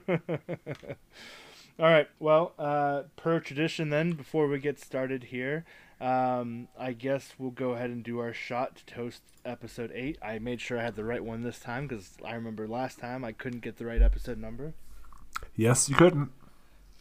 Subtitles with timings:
[1.78, 2.08] All right.
[2.18, 5.64] Well, uh, per tradition, then, before we get started here,
[6.00, 10.18] um, I guess we'll go ahead and do our shot to toast episode 8.
[10.22, 13.24] I made sure I had the right one this time because I remember last time
[13.24, 14.74] I couldn't get the right episode number.
[15.56, 16.30] Yes, you couldn't.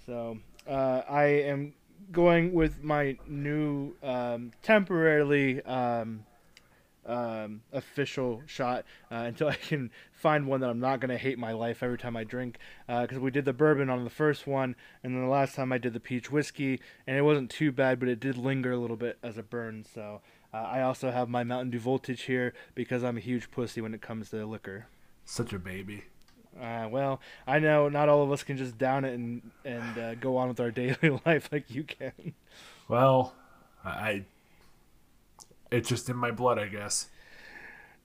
[0.05, 1.73] So uh, I am
[2.11, 6.25] going with my new um, temporarily um,
[7.05, 11.39] um, official shot uh, until I can find one that I'm not going to hate
[11.39, 12.57] my life every time I drink.
[12.87, 15.71] Because uh, we did the bourbon on the first one, and then the last time
[15.71, 18.77] I did the peach whiskey, and it wasn't too bad, but it did linger a
[18.77, 19.85] little bit as a burn.
[19.93, 20.21] So
[20.53, 23.93] uh, I also have my Mountain Dew Voltage here because I'm a huge pussy when
[23.93, 24.87] it comes to liquor.
[25.25, 26.03] Such a baby.
[26.59, 30.15] Uh, well, I know not all of us can just down it and and uh,
[30.15, 32.33] go on with our daily life like you can.
[32.89, 33.33] Well,
[33.85, 34.25] I
[35.71, 37.07] it's just in my blood, I guess.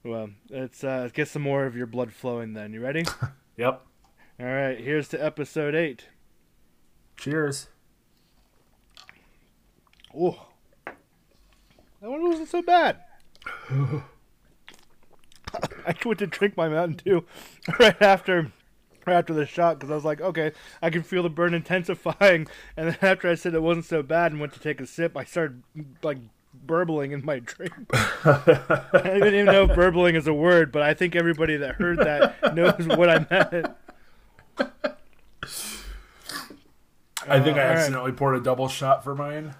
[0.04, 2.54] Well, let's uh, get some more of your blood flowing.
[2.54, 3.04] Then you ready?
[3.56, 3.82] yep.
[4.38, 4.78] All right.
[4.78, 6.06] Here's to episode eight.
[7.16, 7.68] Cheers.
[10.16, 10.46] Oh,
[10.86, 12.98] that one wasn't so bad.
[15.86, 17.24] I went to drink my Mountain Dew
[17.78, 18.52] right after
[19.06, 22.46] right after the shot because I was like, okay, I can feel the burn intensifying.
[22.76, 25.16] And then after I said it wasn't so bad and went to take a sip,
[25.16, 25.62] I started
[26.02, 26.18] like
[26.64, 27.72] burbling in my drink.
[27.92, 31.98] I didn't even know if burbling is a word, but I think everybody that heard
[31.98, 33.66] that knows what I meant.
[37.28, 38.18] I think uh, I accidentally right.
[38.18, 39.54] poured a double shot for mine.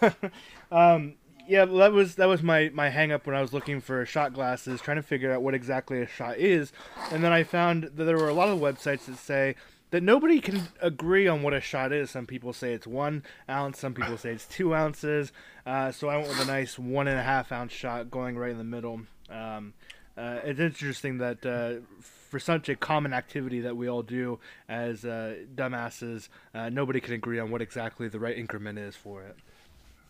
[0.72, 1.14] um,
[1.46, 4.34] yeah, that was that was my my hang up when I was looking for shot
[4.34, 6.72] glasses, trying to figure out what exactly a shot is,
[7.10, 9.54] and then I found that there were a lot of websites that say
[9.90, 12.10] that nobody can agree on what a shot is.
[12.10, 15.32] Some people say it's one ounce, some people say it's two ounces.
[15.66, 18.50] Uh, so I went with a nice one and a half ounce shot going right
[18.50, 19.02] in the middle.
[19.30, 19.74] Um,
[20.16, 25.04] uh, it's interesting that uh, for such a common activity that we all do as
[25.04, 29.36] uh, dumbasses, uh, nobody can agree on what exactly the right increment is for it.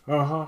[0.07, 0.47] Uh huh.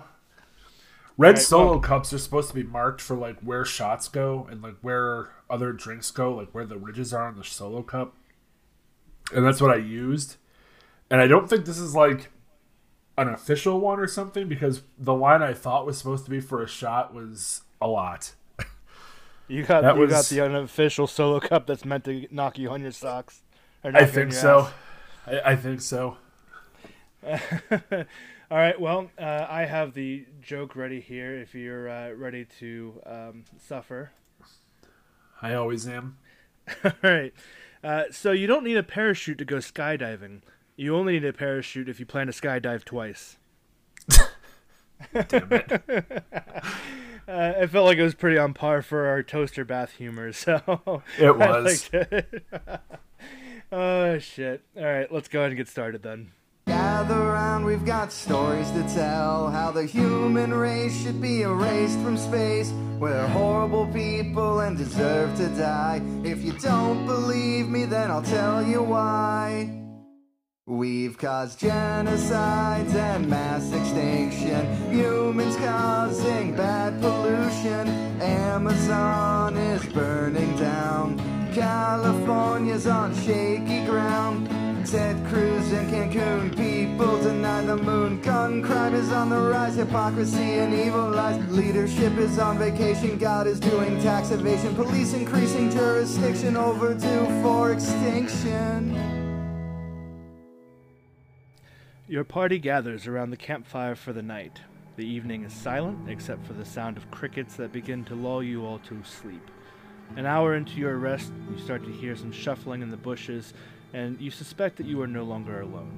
[1.18, 4.48] Red right, solo well, cups are supposed to be marked for like where shots go
[4.50, 8.14] and like where other drinks go, like where the ridges are on the solo cup.
[9.34, 10.36] And that's what I used.
[11.10, 12.30] And I don't think this is like
[13.18, 16.62] an official one or something because the line I thought was supposed to be for
[16.62, 18.34] a shot was a lot.
[19.48, 22.70] You got that you was, got the unofficial solo cup that's meant to knock you
[22.70, 23.42] on your socks.
[23.82, 24.68] I think so.
[25.26, 26.18] I, I, think so.
[27.26, 27.36] All
[28.48, 28.80] right.
[28.80, 31.36] Well, uh, I have the joke ready here.
[31.36, 34.12] If you're uh, ready to um, suffer,
[35.42, 36.18] I always am.
[36.84, 37.34] All right.
[37.82, 40.42] Uh, so you don't need a parachute to go skydiving.
[40.76, 43.36] You only need a parachute if you plan to skydive twice.
[45.28, 46.24] Damn it.
[47.30, 51.02] Uh, I felt like it was pretty on par for our toaster bath humor, so
[51.16, 51.88] it was.
[51.92, 52.44] It.
[53.72, 54.64] oh shit!
[54.76, 56.32] All right, let's go ahead and get started then.
[56.80, 59.50] Gather around, we've got stories to tell.
[59.50, 62.72] How the human race should be erased from space.
[62.98, 66.00] We're horrible people and deserve to die.
[66.24, 69.70] If you don't believe me, then I'll tell you why.
[70.66, 74.90] We've caused genocides and mass extinction.
[74.90, 77.88] Humans causing bad pollution.
[78.22, 81.18] Amazon is burning down.
[81.52, 84.48] California's on shaky ground.
[84.84, 88.20] Ted Cruz in Cancun, people deny the moon.
[88.22, 91.38] Gun crime is on the rise, hypocrisy and evil lies.
[91.50, 94.74] Leadership is on vacation, God is doing tax evasion.
[94.74, 98.96] Police increasing jurisdiction, overdue for extinction.
[102.08, 104.60] Your party gathers around the campfire for the night.
[104.96, 108.64] The evening is silent, except for the sound of crickets that begin to lull you
[108.64, 109.46] all to sleep.
[110.16, 113.54] An hour into your rest, you start to hear some shuffling in the bushes
[113.92, 115.90] and you suspect that you are no longer alone.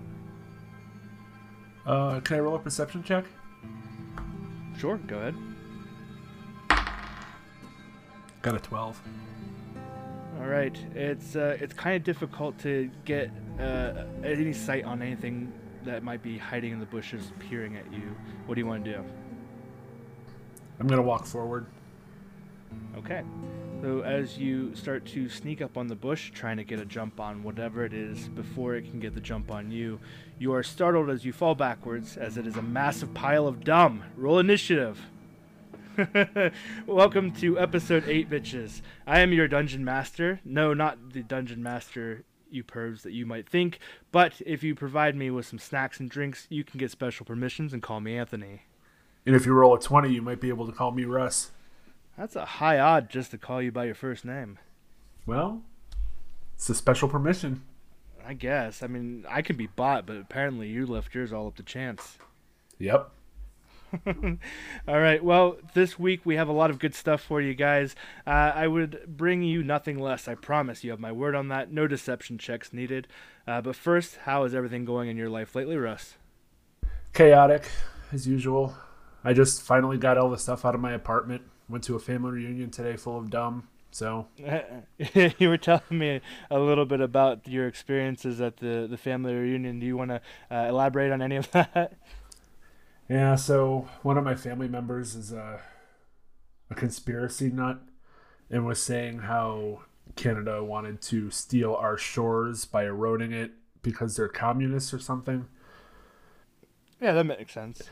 [1.87, 3.25] Uh, can I roll a perception check?
[4.79, 5.35] Sure, go ahead.
[8.43, 9.01] Got a twelve.
[10.41, 13.31] All right, it's uh, it's kind of difficult to get
[13.61, 15.53] uh, any sight on anything
[15.85, 18.17] that might be hiding in the bushes, peering at you.
[18.47, 19.05] What do you want to do?
[20.81, 21.67] I'm gonna walk forward.
[22.97, 23.23] Okay.
[23.83, 27.19] So as you start to sneak up on the bush, trying to get a jump
[27.19, 29.99] on whatever it is before it can get the jump on you,
[30.39, 34.05] you are startled as you fall backwards, as it is a massive pile of dumb.
[34.17, 35.01] Roll initiative.
[36.87, 38.83] Welcome to episode 8, bitches.
[39.05, 40.39] I am your dungeon master.
[40.45, 43.81] No, not the dungeon master, you pervs, that you might think,
[44.13, 47.73] but if you provide me with some snacks and drinks, you can get special permissions
[47.73, 48.63] and call me Anthony.
[49.27, 51.51] And if you roll a 20, you might be able to call me Russ.
[52.17, 54.59] That's a high odd just to call you by your first name.
[55.27, 55.63] Well,
[56.55, 57.63] It's a special permission.
[58.25, 58.83] I guess.
[58.83, 62.19] I mean, I can be bought, but apparently you left yours all up to chance.
[62.79, 63.11] Yep.
[64.07, 65.23] All right.
[65.23, 67.95] Well, this week we have a lot of good stuff for you guys.
[68.27, 70.29] Uh, I would bring you nothing less.
[70.29, 70.83] I promise.
[70.83, 71.71] You have my word on that.
[71.73, 73.07] No deception checks needed.
[73.47, 76.15] Uh, but first, how is everything going in your life lately, Russ?
[77.13, 77.69] Chaotic,
[78.13, 78.75] as usual.
[79.25, 81.43] I just finally got all the stuff out of my apartment.
[81.69, 83.69] Went to a family reunion today full of dumb.
[83.91, 84.27] So
[85.15, 86.21] you were telling me
[86.51, 89.81] a little bit about your experiences at the the family reunion.
[89.81, 90.21] Do you want to
[90.51, 91.95] uh, elaborate on any of that?
[93.09, 95.61] Yeah, so one of my family members is a,
[96.71, 97.81] a conspiracy nut
[98.51, 99.83] and was saying how
[100.17, 105.47] Canada wanted to steal our shores by eroding it because they're communists or something.
[107.01, 107.83] Yeah, that makes sense.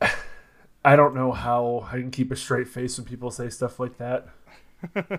[0.84, 3.98] I don't know how I can keep a straight face when people say stuff like
[3.98, 4.28] that.
[4.96, 5.10] uh,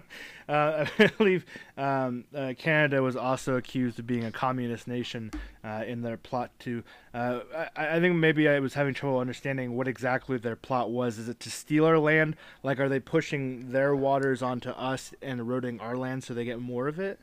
[0.50, 1.46] I believe
[1.78, 5.32] um, uh, Canada was also accused of being a communist nation
[5.64, 6.84] uh, in their plot to.
[7.14, 7.42] Uh,
[7.76, 11.18] I, I, think maybe I was having trouble understanding what exactly their plot was.
[11.18, 12.36] Is it to steal our land?
[12.64, 16.60] Like, are they pushing their waters onto us and eroding our land so they get
[16.60, 17.20] more of it?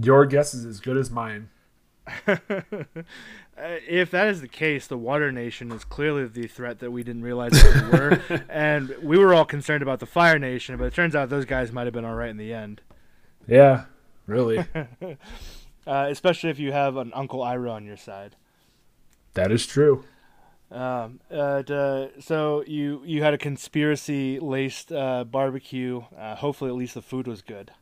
[0.00, 1.50] Your guess is as good as mine.
[3.56, 7.22] if that is the case, the Water Nation is clearly the threat that we didn't
[7.22, 10.76] realize that we were, and we were all concerned about the Fire Nation.
[10.76, 12.80] But it turns out those guys might have been all right in the end.
[13.46, 13.84] Yeah,
[14.26, 14.58] really.
[15.86, 18.36] uh, especially if you have an Uncle Iroh on your side.
[19.34, 20.04] That is true.
[20.70, 21.62] Um, uh,
[22.20, 26.02] so you you had a conspiracy laced uh, barbecue.
[26.16, 27.72] Uh, hopefully, at least the food was good.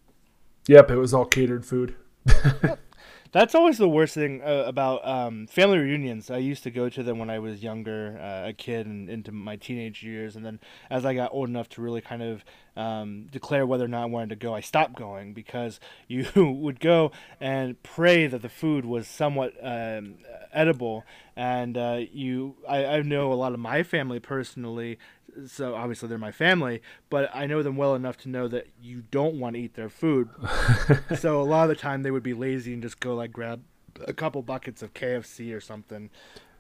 [0.69, 1.97] Yep, it was all catered food.
[3.37, 6.31] That's always the worst thing uh, about um, family reunions.
[6.31, 9.31] I used to go to them when I was younger, uh, a kid, and into
[9.31, 10.37] my teenage years.
[10.37, 12.47] And then as I got old enough to really kind of
[12.79, 16.81] um, declare whether or not I wanted to go, I stopped going because you would
[16.81, 20.15] go and pray that the food was somewhat um,
[20.51, 21.05] edible.
[21.37, 24.99] And uh, you, I, I know a lot of my family personally
[25.47, 29.03] so obviously they're my family, but I know them well enough to know that you
[29.11, 30.29] don't want to eat their food.
[31.19, 33.63] so a lot of the time they would be lazy and just go like grab
[34.07, 36.11] a couple buckets of KFC or something,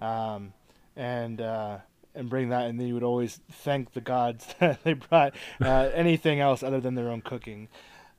[0.00, 0.52] um,
[0.94, 1.78] and uh,
[2.14, 5.90] and bring that, and then you would always thank the gods that they brought uh,
[5.94, 7.68] anything else other than their own cooking.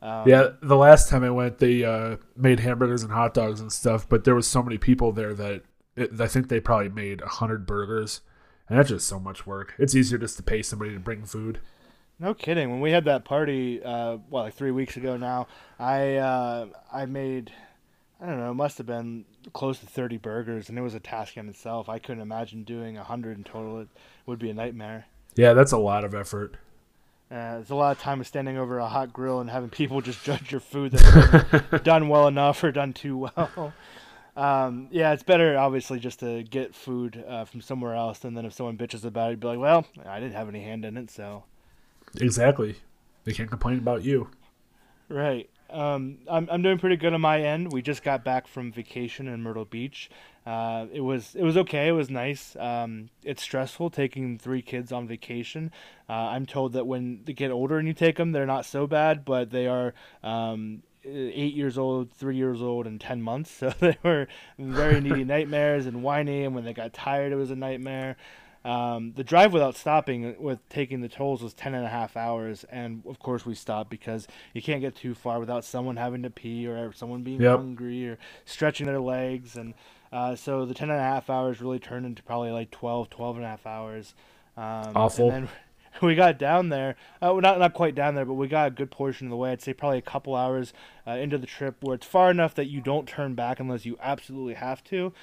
[0.02, 3.72] Um, yeah, the last time I went, they uh, made hamburgers and hot dogs and
[3.72, 5.64] stuff, but there was so many people there that
[5.96, 8.22] it, I think they probably made a hundred burgers
[8.70, 9.74] and that's just so much work.
[9.78, 11.60] It's easier just to pay somebody to bring food.
[12.20, 12.72] No kidding.
[12.72, 15.48] When we had that party, uh, well, like three weeks ago now,
[15.80, 17.52] I uh, I made,
[18.20, 21.00] I don't know, it must have been close to thirty burgers, and it was a
[21.00, 21.90] task in itself.
[21.90, 23.82] I couldn't imagine doing hundred in total.
[23.82, 23.90] It
[24.26, 25.06] would be a nightmare.
[25.36, 26.56] Yeah, that's a lot of effort.
[27.30, 30.00] Uh, it's a lot of time of standing over a hot grill and having people
[30.00, 33.74] just judge your food that's done well enough or done too well.
[34.38, 38.46] Um, yeah, it's better obviously just to get food uh, from somewhere else, and then
[38.46, 40.96] if someone bitches about it, you'd be like, "Well, I didn't have any hand in
[40.96, 41.44] it, so."
[42.22, 42.76] Exactly,
[43.24, 44.30] they can't complain about you.
[45.10, 45.50] Right.
[45.70, 47.74] Um, I'm I'm doing pretty good on my end.
[47.74, 50.10] We just got back from vacation in Myrtle Beach.
[50.46, 51.88] Uh, it was it was okay.
[51.88, 52.56] It was nice.
[52.58, 55.72] Um, it's stressful taking three kids on vacation.
[56.08, 58.88] Uh, I'm told that when they get older and you take them, they're not so
[58.88, 59.94] bad, but they are
[60.24, 63.52] um, eight years old, three years old, and ten months.
[63.58, 64.28] So they were
[64.60, 66.44] very needy nightmares and whiny.
[66.44, 68.18] And when they got tired, it was a nightmare.
[68.68, 72.66] Um, the drive without stopping with taking the tolls was 10 and a half hours.
[72.70, 76.30] And of course, we stopped because you can't get too far without someone having to
[76.30, 77.58] pee or someone being yep.
[77.58, 79.56] hungry or stretching their legs.
[79.56, 79.74] And
[80.12, 83.38] uh, so the 10 and a half hours really turned into probably like 12, 12
[83.38, 84.14] and a half hours.
[84.58, 85.32] Um, Awful.
[85.32, 85.54] And then
[86.02, 86.96] we got down there.
[87.22, 89.52] Uh, not not quite down there, but we got a good portion of the way.
[89.52, 90.74] I'd say probably a couple hours
[91.06, 93.98] uh, into the trip, where it's far enough that you don't turn back unless you
[94.02, 95.14] absolutely have to.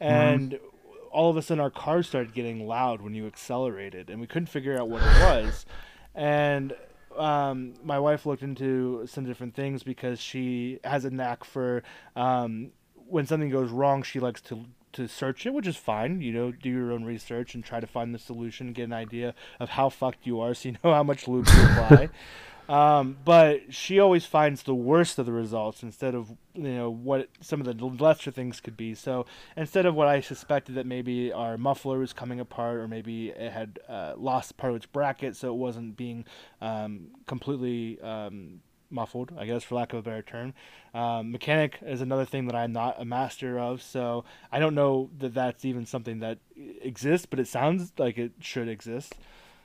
[0.00, 0.64] And mm-hmm.
[1.10, 4.48] all of a sudden, our car started getting loud when you accelerated, and we couldn't
[4.48, 5.66] figure out what it was.
[6.14, 6.74] and
[7.16, 11.82] um, my wife looked into some different things because she has a knack for
[12.16, 16.20] um, when something goes wrong, she likes to to search it, which is fine.
[16.20, 19.34] You know, do your own research and try to find the solution, get an idea
[19.60, 22.08] of how fucked you are, so you know how much lube to apply.
[22.68, 27.28] um, but she always finds the worst of the results instead of you know what
[27.40, 28.94] some of the lesser things could be.
[28.94, 33.30] So instead of what I suspected that maybe our muffler was coming apart, or maybe
[33.30, 36.24] it had uh, lost part of its bracket, so it wasn't being
[36.60, 38.60] um, completely um,
[38.92, 40.54] muffled, I guess, for lack of a better term.
[40.94, 45.10] Um, mechanic is another thing that I'm not a master of, so I don't know
[45.18, 46.38] that that's even something that
[46.80, 49.14] exists, but it sounds like it should exist.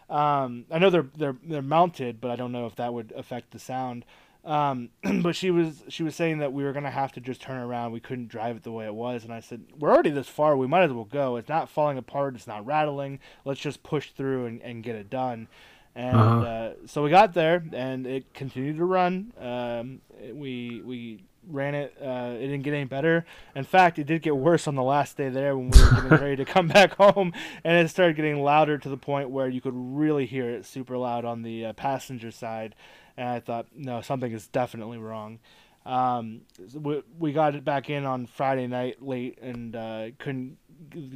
[0.10, 3.51] Um, I know they're they're they're mounted, but I don't know if that would affect
[3.51, 4.05] the sound.
[4.46, 4.89] Um,
[5.22, 7.91] but she was she was saying that we were gonna have to just turn around.
[7.91, 10.55] We couldn't drive it the way it was, and I said, "We're already this far.
[10.55, 11.36] We might as well go.
[11.36, 12.36] It's not falling apart.
[12.36, 13.19] It's not rattling.
[13.43, 15.50] Let's just push through and, and get it done."
[15.98, 16.46] And Uh-huh.
[16.46, 19.34] uh, so we got there, and it continued to run.
[19.39, 20.01] Um,
[20.34, 21.96] we we ran it.
[22.01, 23.25] Uh, it didn't get any better.
[23.56, 26.16] In fact, it did get worse on the last day there when we were getting
[26.20, 29.62] ready to come back home, and it started getting louder to the point where you
[29.62, 32.75] could really hear it super loud on the uh, passenger side.
[33.18, 35.39] And I thought, no, something is definitely wrong.
[35.86, 36.42] Um,
[36.74, 40.58] we, we got it back in on Friday night late and uh, couldn't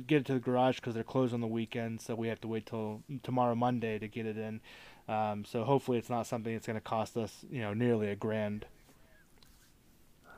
[0.07, 2.47] get it to the garage because they're closed on the weekend, so we have to
[2.47, 4.61] wait till tomorrow Monday to get it in.
[5.07, 8.15] Um, so hopefully it's not something that's going to cost us, you know, nearly a
[8.15, 8.65] grand.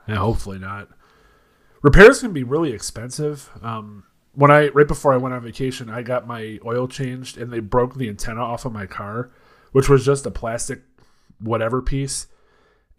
[0.07, 0.89] Yeah, hopefully not.
[1.81, 3.49] Repairs can be really expensive.
[3.61, 7.51] Um, when I right before I went on vacation, I got my oil changed, and
[7.51, 9.31] they broke the antenna off of my car,
[9.71, 10.81] which was just a plastic
[11.39, 12.27] whatever piece.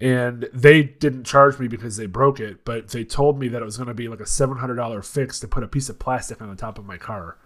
[0.00, 3.64] And they didn't charge me because they broke it, but they told me that it
[3.64, 5.98] was going to be like a seven hundred dollar fix to put a piece of
[5.98, 7.38] plastic on the top of my car.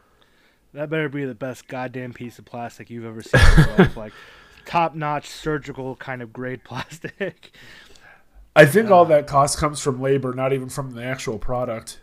[0.74, 3.96] That better be the best goddamn piece of plastic you've ever seen in your life.
[3.96, 4.12] Like
[4.64, 7.52] top notch surgical kind of grade plastic.
[8.56, 12.00] I think all that cost comes from labor, not even from the actual product.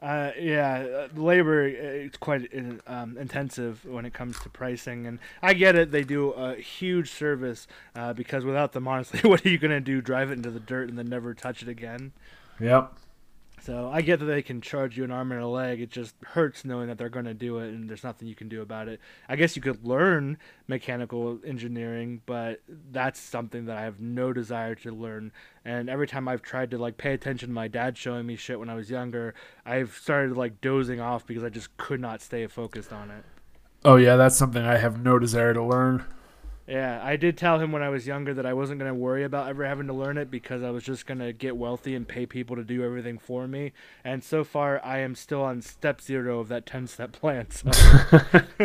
[0.00, 5.06] Uh, yeah, uh, labor uh, it's quite uh, um, intensive when it comes to pricing,
[5.06, 5.90] and I get it.
[5.90, 10.02] They do a huge service uh, because without them, honestly, what are you gonna do?
[10.02, 12.12] Drive it into the dirt and then never touch it again?
[12.60, 12.92] Yep.
[13.66, 15.80] So I get that they can charge you an arm and a leg.
[15.80, 18.48] It just hurts knowing that they're going to do it, and there's nothing you can
[18.48, 19.00] do about it.
[19.28, 22.60] I guess you could learn mechanical engineering, but
[22.92, 25.32] that's something that I have no desire to learn.
[25.64, 28.60] And every time I've tried to like pay attention to my dad showing me shit
[28.60, 32.46] when I was younger, I've started like dozing off because I just could not stay
[32.46, 33.24] focused on it.
[33.84, 36.04] Oh yeah, that's something I have no desire to learn.
[36.66, 39.22] Yeah, I did tell him when I was younger that I wasn't going to worry
[39.22, 42.08] about ever having to learn it because I was just going to get wealthy and
[42.08, 43.72] pay people to do everything for me.
[44.02, 47.46] And so far, I am still on step zero of that 10 step plan.
[47.50, 47.70] So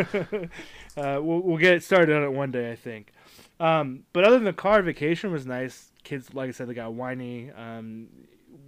[0.96, 3.12] uh, we'll, we'll get started on it one day, I think.
[3.60, 5.92] Um, but other than the car, vacation was nice.
[6.02, 7.52] Kids, like I said, they got whiny.
[7.52, 8.08] Um,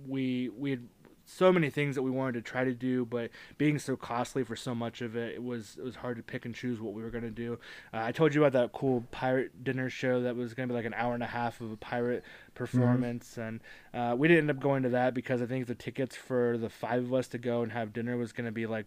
[0.07, 0.89] we we had
[1.27, 4.57] so many things that we wanted to try to do, but being so costly for
[4.57, 7.03] so much of it, it was it was hard to pick and choose what we
[7.03, 7.59] were gonna do.
[7.93, 10.85] Uh, I told you about that cool pirate dinner show that was gonna be like
[10.85, 13.61] an hour and a half of a pirate performance, and
[13.95, 16.69] uh, we didn't end up going to that because I think the tickets for the
[16.69, 18.87] five of us to go and have dinner was gonna be like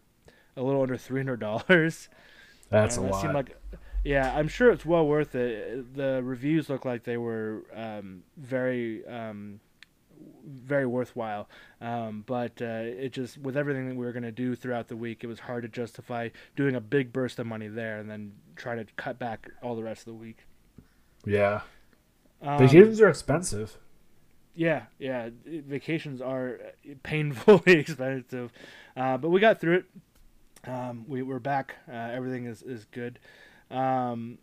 [0.56, 2.10] a little under three hundred dollars.
[2.70, 3.22] That's a And it lot.
[3.22, 3.56] seemed like,
[4.03, 5.96] yeah, I'm sure it's well worth it.
[5.96, 9.60] The reviews look like they were um, very, um,
[10.46, 11.50] very worthwhile.
[11.82, 14.96] Um, but uh, it just, with everything that we were going to do throughout the
[14.96, 18.34] week, it was hard to justify doing a big burst of money there and then
[18.56, 20.46] try to cut back all the rest of the week.
[21.26, 21.62] yeah.
[22.42, 23.78] Um, Vacations are expensive.
[24.56, 25.30] Yeah, yeah.
[25.46, 26.60] Vacations are
[27.04, 28.52] painfully expensive,
[28.96, 29.86] uh, but we got through it.
[30.70, 31.76] Um, we we're back.
[31.88, 33.20] Uh, everything is is good.
[33.70, 34.38] Um,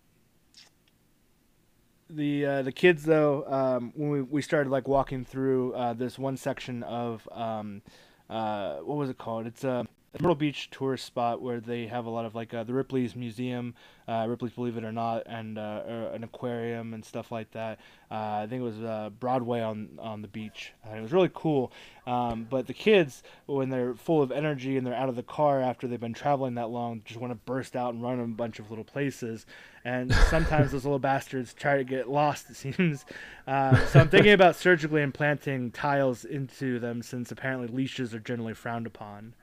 [2.11, 6.19] the uh, the kids though, um, when we, we started like walking through uh, this
[6.19, 7.83] one section of um,
[8.29, 9.47] uh, what was it called?
[9.47, 9.87] It's a
[10.21, 13.75] Myrtle Beach tourist spot where they have a lot of like uh, the Ripley's Museum,
[14.07, 17.81] uh, Ripley's Believe It or Not, and uh, uh, an aquarium and stuff like that.
[18.11, 20.73] Uh, I think it was uh, Broadway on on the beach.
[20.87, 21.73] Uh, it was really cool.
[22.07, 25.61] Um, but the kids, when they're full of energy and they're out of the car
[25.61, 28.27] after they've been traveling that long, just want to burst out and run in a
[28.29, 29.47] bunch of little places.
[29.85, 32.51] And sometimes those little bastards try to get lost.
[32.51, 33.05] It seems.
[33.47, 38.55] Uh, so I'm thinking about surgically implanting tiles into them, since apparently leashes are generally
[38.55, 39.35] frowned upon.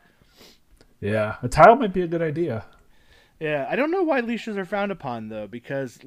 [1.01, 2.65] Yeah, a tile might be a good idea.
[3.39, 5.99] Yeah, I don't know why leashes are frowned upon though, because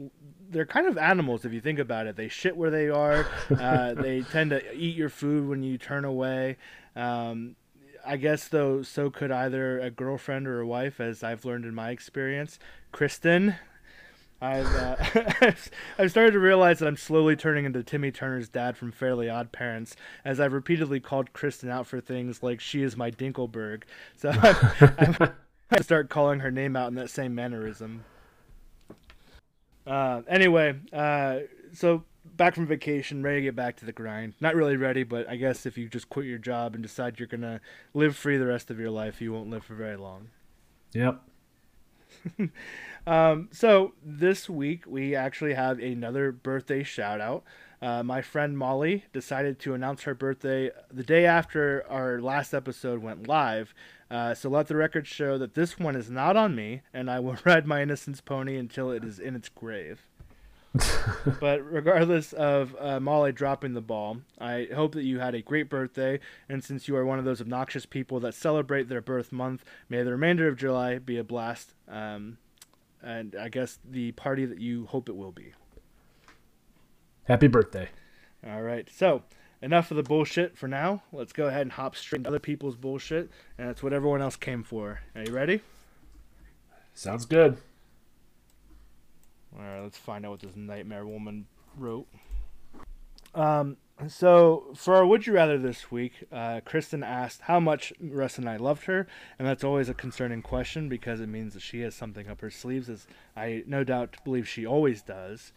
[0.51, 2.15] they're kind of animals if you think about it.
[2.15, 3.27] They shit where they are.
[3.51, 6.57] Uh, they tend to eat your food when you turn away.
[6.95, 7.57] Um,
[8.07, 11.75] I guess though, so could either a girlfriend or a wife, as I've learned in
[11.75, 12.59] my experience.
[12.93, 13.57] Kristen,
[14.45, 15.53] I've uh,
[15.99, 19.53] I've started to realize that I'm slowly turning into Timmy Turner's dad from Fairly Odd
[19.53, 23.85] Parents, as I've repeatedly called Kristen out for things like she is my Dinkleberg.
[24.17, 24.31] So
[24.99, 25.17] I'm
[25.71, 28.05] I start calling her name out in that same mannerism.
[29.87, 31.41] Uh, anyway, uh,
[31.73, 34.35] so back from vacation, ready to get back to the grind.
[34.41, 37.29] Not really ready, but I guess if you just quit your job and decide you're
[37.29, 37.61] gonna
[37.95, 40.29] live free the rest of your life, you won't live for very long.
[40.93, 41.23] Yep.
[43.07, 47.45] Um, so this week we actually have another birthday shout out.
[47.83, 53.03] Uh, my friend Molly decided to announce her birthday the day after our last episode
[53.03, 53.75] went live.
[54.11, 57.21] Uh, so let the record show that this one is not on me, and I
[57.21, 60.07] will ride my innocence pony until it is in its grave.
[61.41, 65.69] but regardless of uh, Molly dropping the ball, I hope that you had a great
[65.69, 66.19] birthday.
[66.49, 70.03] And since you are one of those obnoxious people that celebrate their birth month, may
[70.03, 71.75] the remainder of July be a blast.
[71.89, 72.39] Um,
[73.03, 75.53] and I guess the party that you hope it will be.
[77.25, 77.91] Happy birthday.
[78.47, 78.89] All right.
[78.91, 79.23] So,
[79.63, 81.03] enough of the bullshit for now.
[81.13, 83.31] Let's go ahead and hop straight into other people's bullshit.
[83.59, 85.01] And that's what everyone else came for.
[85.15, 85.61] Are you ready?
[86.95, 87.59] Sounds good.
[89.57, 91.47] All right, let's find out what this nightmare woman
[91.77, 92.07] wrote.
[93.35, 93.77] Um,
[94.09, 98.49] so for our would you rather this week, uh, Kristen asked how much Russ and
[98.49, 99.07] I loved her,
[99.39, 102.51] and that's always a concerning question because it means that she has something up her
[102.51, 103.07] sleeves, as
[103.37, 105.53] I no doubt believe she always does.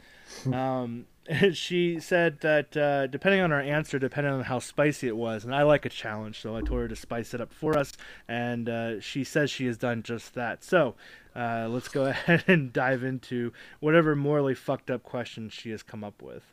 [0.53, 1.07] um,
[1.53, 5.53] she said that uh, depending on our answer, depending on how spicy it was, and
[5.53, 7.93] I like a challenge, so I told her to spice it up for us,
[8.27, 10.63] and uh, she says she has done just that.
[10.63, 10.95] So
[11.37, 16.03] uh, let's go ahead and dive into whatever morally fucked up question she has come
[16.03, 16.43] up with.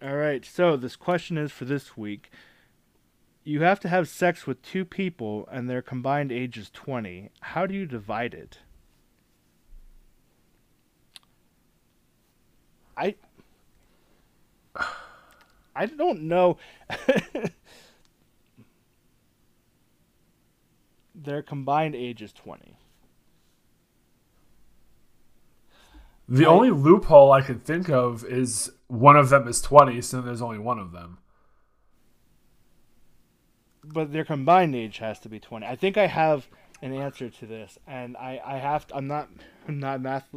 [0.00, 2.30] All right, so this question is for this week.
[3.42, 7.30] You have to have sex with two people and their combined age is 20.
[7.40, 8.60] How do you divide it?
[12.96, 13.16] I
[15.76, 16.58] I don't know.
[21.14, 22.78] their combined age is 20.
[26.28, 30.40] The only loophole I can think of is one of them is 20, so there's
[30.40, 31.18] only one of them.
[33.84, 35.66] But their combined age has to be 20.
[35.66, 36.48] I think I have
[36.80, 39.28] an answer to this, and I, I have to, I'm not
[39.68, 40.28] I'm not math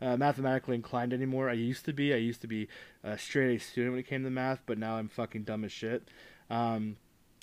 [0.00, 1.48] uh, mathematically inclined anymore.
[1.48, 2.12] I used to be.
[2.12, 2.68] I used to be
[3.02, 5.72] a straight A student when it came to math, but now I'm fucking dumb as
[5.72, 6.08] shit.
[6.50, 6.96] Um,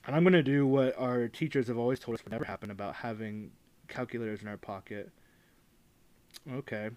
[0.06, 2.96] and I'm gonna do what our teachers have always told us would never happen about
[2.96, 3.52] having
[3.88, 5.12] calculators in our pocket.
[6.52, 6.90] Okay,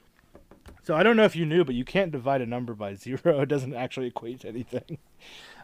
[0.83, 3.21] so I don't know if you knew, but you can't divide a number by zero.
[3.41, 4.99] It doesn't actually equate to anything.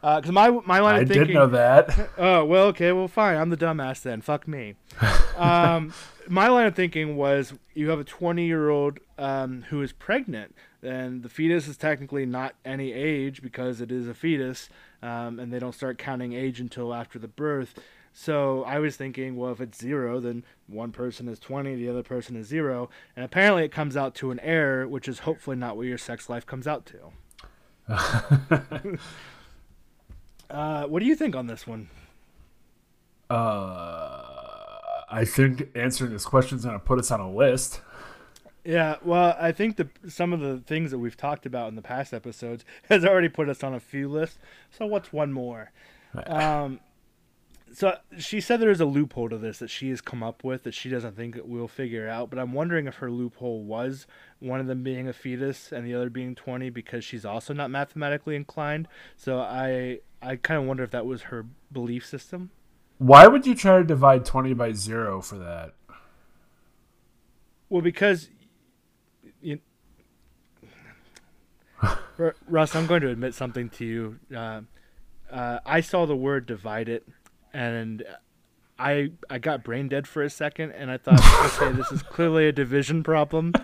[0.01, 1.23] Because uh, my my line I of thinking.
[1.23, 2.11] I did know that.
[2.19, 3.37] Oh well, okay, well fine.
[3.37, 4.21] I'm the dumbass then.
[4.21, 4.75] Fuck me.
[5.37, 5.93] um,
[6.29, 10.55] my line of thinking was you have a 20 year old um, who is pregnant,
[10.83, 14.69] and the fetus is technically not any age because it is a fetus,
[15.03, 17.75] um, and they don't start counting age until after the birth.
[18.19, 22.03] So I was thinking, well, if it's zero, then one person is 20, the other
[22.03, 22.89] person is zero.
[23.15, 26.31] And apparently it comes out to an error, which is hopefully not what your sex
[26.31, 27.13] life comes out to.
[30.51, 31.91] uh, what do you think on this one?
[33.29, 34.23] Uh,
[35.11, 37.83] I think answering this question is going to put us on a list.
[38.65, 41.83] Yeah, well, I think the some of the things that we've talked about in the
[41.83, 44.39] past episodes has already put us on a few lists.
[44.71, 45.71] So what's one more?
[46.27, 46.81] Um,
[47.77, 50.63] so she said there is a loophole to this that she has come up with
[50.63, 52.31] that she doesn't think we'll figure out.
[52.31, 54.07] But I'm wondering if her loophole was
[54.39, 57.71] one of them being a fetus and the other being 20 because she's also not
[57.71, 58.89] mathematically inclined.
[59.15, 62.51] So I I kind of wonder if that was her belief system.
[62.97, 65.75] Why would you try to divide 20 by zero for that?
[67.69, 68.31] Well, because
[69.43, 69.61] you,
[72.49, 74.19] Russ, I'm going to admit something to you.
[74.35, 74.63] Uh,
[75.31, 77.07] uh, I saw the word "divide it"
[77.57, 78.05] and
[78.79, 81.21] I I got brain dead for a second, and I thought,
[81.63, 83.53] okay, this is clearly a division problem.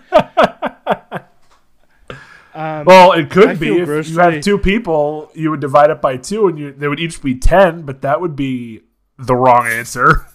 [2.55, 4.13] Um, well, it could I be if grossly...
[4.13, 7.23] you have two people, you would divide it by two, and you they would each
[7.23, 8.83] be ten, but that would be
[9.17, 10.27] the wrong answer.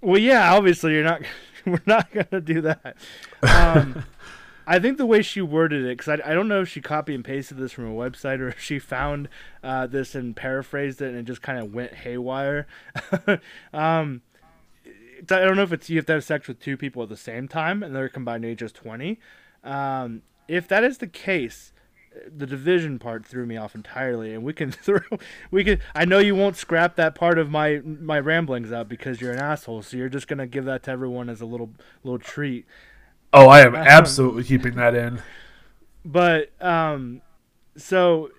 [0.00, 1.22] Well, yeah, obviously you're not.
[1.64, 2.96] We're not gonna do that.
[3.42, 4.04] Um,
[4.70, 7.14] I think the way she worded it, because I, I don't know if she copy
[7.14, 9.30] and pasted this from a website or if she found
[9.64, 12.66] uh, this and paraphrased it and it just kind of went haywire.
[13.72, 14.20] um,
[14.84, 17.16] I don't know if it's you have to have sex with two people at the
[17.16, 19.18] same time and their combined age is 20.
[19.64, 21.72] Um, if that is the case,
[22.36, 25.00] the division part threw me off entirely and we can throw
[25.50, 29.20] we can i know you won't scrap that part of my my ramblings out because
[29.20, 31.70] you're an asshole so you're just to give that to everyone as a little
[32.02, 32.66] little treat
[33.32, 35.20] Oh, I am absolutely keeping that in.
[36.04, 37.20] But um,
[37.76, 38.30] so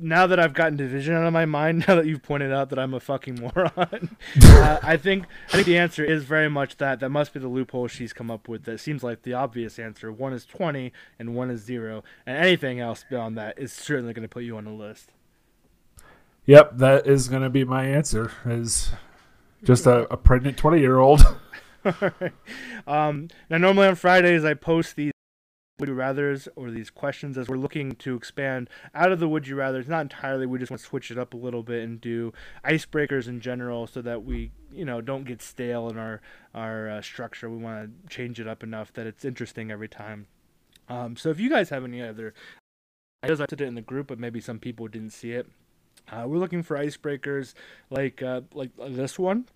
[0.00, 2.78] now that I've gotten division out of my mind, now that you've pointed out that
[2.78, 7.00] I'm a fucking moron, uh, I think I think the answer is very much that.
[7.00, 8.64] That must be the loophole she's come up with.
[8.64, 10.12] That seems like the obvious answer.
[10.12, 14.22] One is twenty and one is zero, and anything else beyond that is certainly going
[14.22, 15.12] to put you on the list.
[16.46, 18.32] Yep, that is going to be my answer.
[18.46, 18.90] Is
[19.64, 21.22] just a, a pregnant twenty year old.
[22.86, 25.12] um, now, normally on Fridays, I post these
[25.78, 29.46] would you rather's or these questions as we're looking to expand out of the would
[29.46, 29.86] you rather's.
[29.86, 30.44] Not entirely.
[30.44, 32.32] We just want to switch it up a little bit and do
[32.64, 36.20] icebreakers in general, so that we, you know, don't get stale in our
[36.54, 37.48] our uh, structure.
[37.48, 40.26] We want to change it up enough that it's interesting every time.
[40.88, 42.34] Um, so if you guys have any other
[43.24, 45.46] ideas, I put it in the group, but maybe some people didn't see it.
[46.10, 47.54] Uh, we're looking for icebreakers
[47.90, 49.46] like uh, like this one,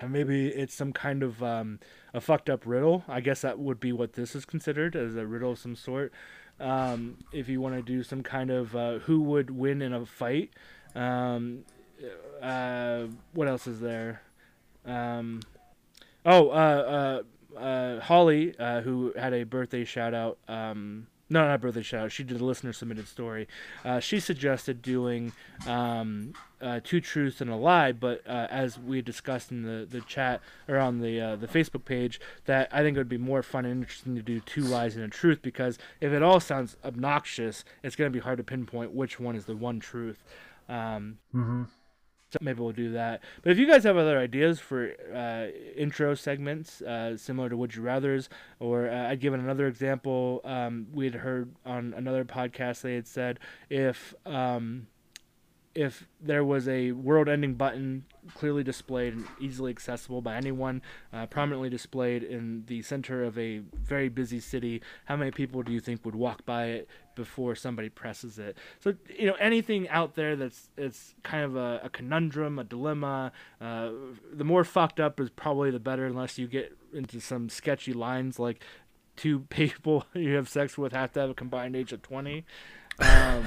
[0.00, 1.80] and maybe it's some kind of um,
[2.14, 3.04] a fucked up riddle.
[3.08, 6.12] I guess that would be what this is considered as a riddle of some sort.
[6.60, 10.04] Um, if you want to do some kind of uh, who would win in a
[10.06, 10.50] fight.
[10.94, 11.64] Um,
[12.42, 14.22] uh, what else is there?
[14.84, 15.40] Um,
[16.24, 17.22] oh, uh,
[17.54, 20.38] uh, uh, Holly, uh, who had a birthday shout out.
[21.30, 22.12] No, not birthday shout out.
[22.12, 23.48] She did a listener submitted story.
[23.84, 25.32] Uh, she suggested doing
[25.66, 30.00] um, uh, two truths and a lie, but uh, as we discussed in the, the
[30.00, 33.42] chat or on the uh, the Facebook page, that I think it would be more
[33.42, 36.76] fun and interesting to do two lies and a truth because if it all sounds
[36.84, 40.24] obnoxious, it's going to be hard to pinpoint which one is the one truth.
[40.68, 41.64] Um, Mm-hmm.
[42.30, 43.22] So maybe we'll do that.
[43.42, 47.74] But if you guys have other ideas for uh, intro segments uh, similar to Would
[47.74, 48.28] You Rather's,
[48.60, 50.40] or uh, I'd given another example.
[50.44, 53.38] Um, we had heard on another podcast they had said
[53.70, 54.88] if um,
[55.74, 61.70] if there was a world-ending button clearly displayed and easily accessible by anyone, uh, prominently
[61.70, 66.04] displayed in the center of a very busy city, how many people do you think
[66.04, 66.88] would walk by it
[67.18, 68.56] before somebody presses it?
[68.80, 73.32] So you know anything out there that's it's kind of a, a conundrum, a dilemma.
[73.60, 73.90] Uh,
[74.32, 78.38] the more fucked up is probably the better, unless you get into some sketchy lines
[78.38, 78.64] like
[79.16, 82.46] two people you have sex with have to have a combined age of twenty.
[83.00, 83.06] Um,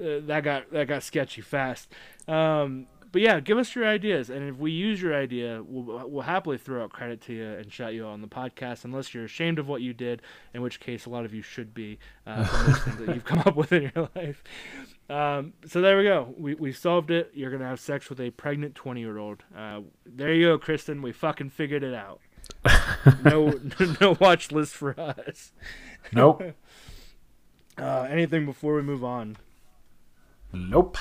[0.00, 1.92] uh, that got that got sketchy fast.
[2.28, 6.22] Um, but yeah, give us your ideas, and if we use your idea, we'll, we'll
[6.22, 8.84] happily throw out credit to you and shout you out on the podcast.
[8.84, 10.22] Unless you're ashamed of what you did,
[10.54, 13.56] in which case a lot of you should be uh, things that you've come up
[13.56, 14.44] with in your life.
[15.08, 16.34] Um, so there we go.
[16.38, 17.32] We we solved it.
[17.34, 19.42] You're gonna have sex with a pregnant 20 year old.
[19.56, 21.02] Uh, there you go, Kristen.
[21.02, 22.20] We fucking figured it out.
[23.24, 23.60] no
[24.00, 25.52] no watch list for us.
[26.12, 26.42] Nope.
[27.76, 29.36] Uh, anything before we move on?
[30.52, 30.98] nope.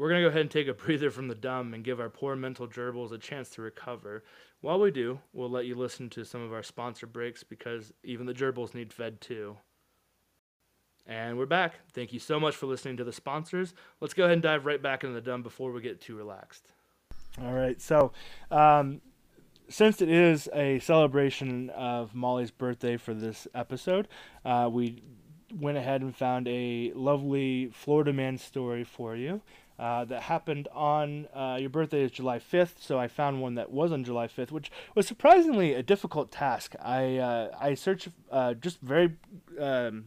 [0.00, 2.08] We're going to go ahead and take a breather from the dumb and give our
[2.08, 4.24] poor mental gerbils a chance to recover.
[4.62, 8.24] While we do, we'll let you listen to some of our sponsor breaks because even
[8.24, 9.58] the gerbils need fed too.
[11.06, 11.80] And we're back.
[11.92, 13.74] Thank you so much for listening to the sponsors.
[14.00, 16.72] Let's go ahead and dive right back into the dumb before we get too relaxed.
[17.42, 17.78] All right.
[17.78, 18.12] So,
[18.50, 19.02] um,
[19.68, 24.08] since it is a celebration of Molly's birthday for this episode,
[24.46, 25.02] uh, we
[25.54, 29.42] went ahead and found a lovely Florida man story for you
[29.80, 32.80] uh, that happened on uh, your birthday is July 5th.
[32.80, 36.74] So I found one that was on July 5th, which was surprisingly a difficult task.
[36.82, 39.16] I uh, I searched uh, just very
[39.58, 40.04] um,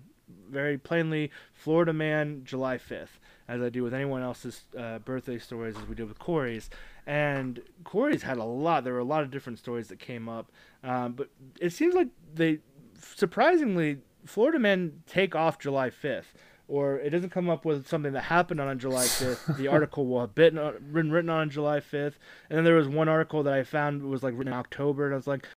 [0.48, 5.76] very plainly Florida man July 5th, as I do with anyone else's uh, birthday stories,
[5.76, 6.70] as we did with Corey's.
[7.08, 8.84] And Corey's had a lot.
[8.84, 10.52] There were a lot of different stories that came up,
[10.84, 12.60] um, but it seems like they
[13.02, 16.36] surprisingly Florida men take off July 5th,
[16.68, 19.58] or it doesn't come up with something that happened on July 5th.
[19.58, 20.56] the article will have been
[20.92, 22.14] written, written on July 5th.
[22.50, 25.14] And then there was one article that I found was like written in October, and
[25.14, 25.48] I was like,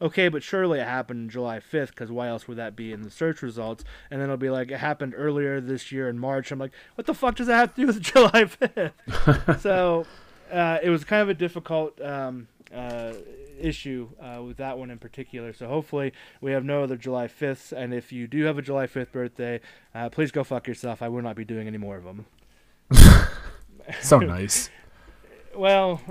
[0.00, 3.10] okay, but surely it happened July 5th, because why else would that be in the
[3.10, 3.84] search results?
[4.10, 6.50] And then it'll be like, it happened earlier this year in March.
[6.50, 9.60] I'm like, what the fuck does that have to do with July 5th?
[9.60, 10.06] so
[10.52, 13.14] uh, it was kind of a difficult um, uh,
[13.58, 15.52] issue uh, with that one in particular.
[15.52, 17.72] So hopefully we have no other July 5ths.
[17.72, 19.60] And if you do have a July 5th birthday,
[19.94, 21.02] uh, please go fuck yourself.
[21.02, 22.26] I will not be doing any more of them.
[24.00, 24.70] So nice.
[25.54, 26.02] Well,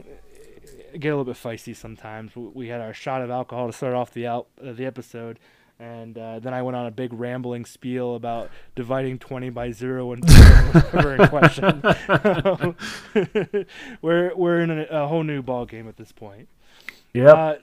[0.99, 2.35] get a little bit feisty sometimes.
[2.35, 5.37] We had our shot of alcohol to start off the out uh, the episode,
[5.77, 10.13] and uh, then I went on a big rambling spiel about dividing twenty by zero
[10.13, 10.27] and
[10.73, 11.83] whatever in question.
[14.01, 16.49] we're we're in a, a whole new ball game at this point.
[17.15, 17.61] Yep.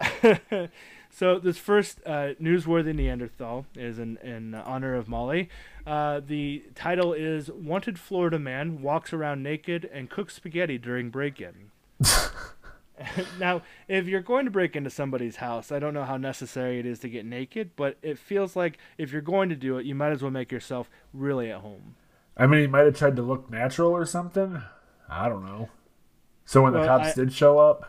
[0.00, 0.66] Uh,
[1.10, 5.48] so this first uh, newsworthy Neanderthal is in, in honor of Molly.
[5.86, 11.70] Uh, the title is "Wanted Florida Man Walks Around Naked and Cooks Spaghetti During Break-In."
[13.38, 16.84] now, if you're going to break into somebody's house, I don't know how necessary it
[16.84, 19.94] is to get naked, but it feels like if you're going to do it, you
[19.94, 21.96] might as well make yourself really at home.
[22.36, 24.62] I mean, he might have tried to look natural or something.
[25.08, 25.70] I don't know.
[26.44, 27.88] So when the cops I- did show up,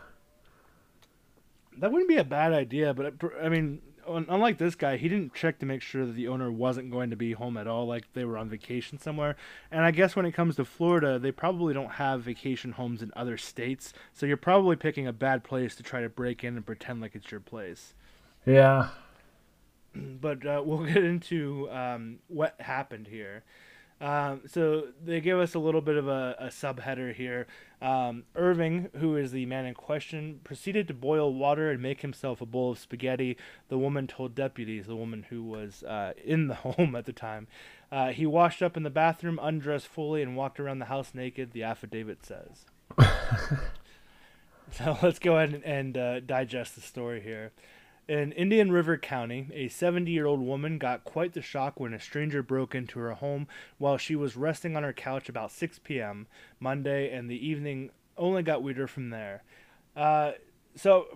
[1.78, 5.34] That wouldn't be a bad idea, but it, I mean, unlike this guy, he didn't
[5.34, 8.12] check to make sure that the owner wasn't going to be home at all, like
[8.12, 9.36] they were on vacation somewhere.
[9.70, 13.12] And I guess when it comes to Florida, they probably don't have vacation homes in
[13.16, 16.66] other states, so you're probably picking a bad place to try to break in and
[16.66, 17.94] pretend like it's your place.
[18.44, 18.88] yeah,
[19.94, 23.44] But uh, we'll get into um, what happened here.
[24.02, 27.46] Um, so they give us a little bit of a, a subheader here.
[27.80, 32.40] Um, Irving, who is the man in question, proceeded to boil water and make himself
[32.40, 33.36] a bowl of spaghetti.
[33.68, 37.46] The woman told deputies, the woman who was uh, in the home at the time.
[37.92, 41.52] Uh, he washed up in the bathroom, undressed fully, and walked around the house naked.
[41.52, 42.66] The affidavit says.
[44.72, 47.52] so let's go ahead and, and uh, digest the story here.
[48.08, 52.00] In Indian River County, a 70 year old woman got quite the shock when a
[52.00, 53.46] stranger broke into her home
[53.78, 56.26] while she was resting on her couch about 6 p.m.
[56.58, 59.44] Monday, and the evening only got weirder from there.
[59.96, 60.32] Uh,
[60.74, 61.06] so,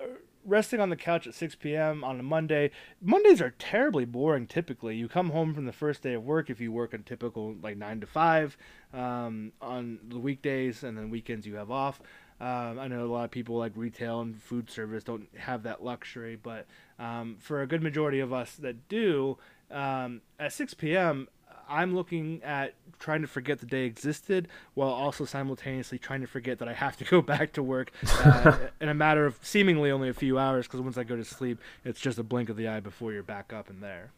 [0.00, 0.06] uh,
[0.44, 2.04] resting on the couch at 6 p.m.
[2.04, 2.70] on a Monday,
[3.02, 4.94] Mondays are terribly boring typically.
[4.94, 7.76] You come home from the first day of work if you work a typical like
[7.76, 8.56] 9 to 5
[8.94, 12.00] um, on the weekdays, and then weekends you have off.
[12.40, 15.82] Um, I know a lot of people like retail and food service don't have that
[15.82, 16.66] luxury, but
[16.98, 19.38] um, for a good majority of us that do,
[19.70, 21.28] um, at 6 p.m.,
[21.68, 26.58] I'm looking at trying to forget the day existed while also simultaneously trying to forget
[26.60, 27.90] that I have to go back to work
[28.24, 31.24] uh, in a matter of seemingly only a few hours because once I go to
[31.24, 34.10] sleep, it's just a blink of the eye before you're back up and there.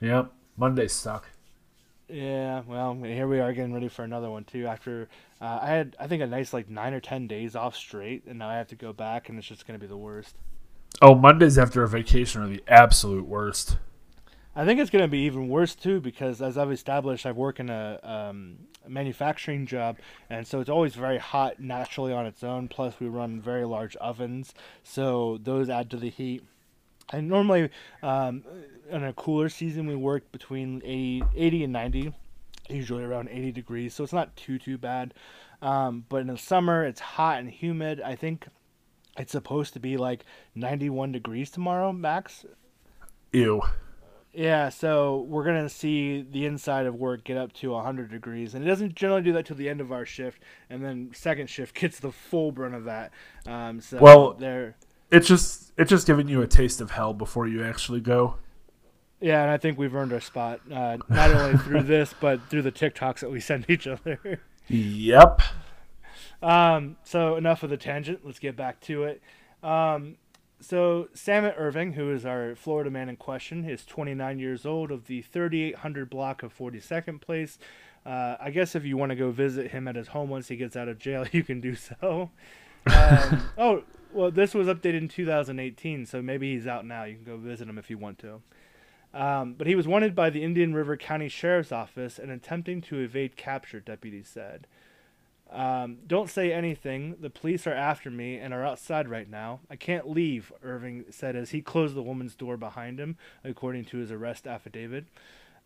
[0.00, 0.32] Yep.
[0.56, 1.28] Mondays suck.
[2.08, 4.66] Yeah, well, here we are getting ready for another one too.
[4.66, 5.08] After
[5.40, 8.38] uh, I had, I think a nice like nine or ten days off straight, and
[8.38, 10.36] now I have to go back, and it's just gonna be the worst.
[11.02, 13.76] Oh, Mondays after a vacation are the absolute worst.
[14.54, 17.68] I think it's gonna be even worse too because as I've established, I work in
[17.68, 19.98] a, um, a manufacturing job,
[20.30, 22.68] and so it's always very hot naturally on its own.
[22.68, 26.42] Plus, we run very large ovens, so those add to the heat.
[27.12, 27.68] And normally,
[28.02, 28.42] um,
[28.90, 32.14] in a cooler season, we work between 80, 80 and 90,
[32.68, 35.14] usually around 80 degrees, so it's not too, too bad.
[35.62, 38.00] Um, but in the summer, it's hot and humid.
[38.00, 38.46] I think
[39.18, 40.24] it's supposed to be like
[40.54, 42.44] 91 degrees tomorrow, max.
[43.32, 43.62] Ew.
[44.32, 48.54] Yeah, so we're going to see the inside of work get up to 100 degrees.
[48.54, 50.42] And it doesn't generally do that till the end of our shift.
[50.68, 53.12] And then second shift gets the full brunt of that.
[53.46, 54.76] Um, so Well- they're.
[55.08, 58.38] It's just it's just giving you a taste of hell before you actually go.
[59.20, 62.62] Yeah, and I think we've earned our spot uh, not only through this, but through
[62.62, 64.40] the TikToks that we send each other.
[64.68, 65.42] Yep.
[66.42, 68.20] um, so enough of the tangent.
[68.24, 69.22] Let's get back to it.
[69.62, 70.16] Um,
[70.60, 75.06] so Samet Irving, who is our Florida man in question, is 29 years old of
[75.06, 77.58] the 3800 block of 42nd Place.
[78.04, 80.56] Uh, I guess if you want to go visit him at his home once he
[80.56, 82.30] gets out of jail, you can do so.
[82.86, 87.04] Um, oh, well, this was updated in 2018, so maybe he's out now.
[87.04, 88.40] You can go visit him if you want to.
[89.16, 92.98] Um, but he was wanted by the Indian River County Sheriff's Office and attempting to
[92.98, 94.66] evade capture, deputies said.
[95.50, 97.16] Um, don't say anything.
[97.18, 99.60] The police are after me and are outside right now.
[99.70, 103.96] I can't leave, Irving said as he closed the woman's door behind him, according to
[103.96, 105.06] his arrest affidavit.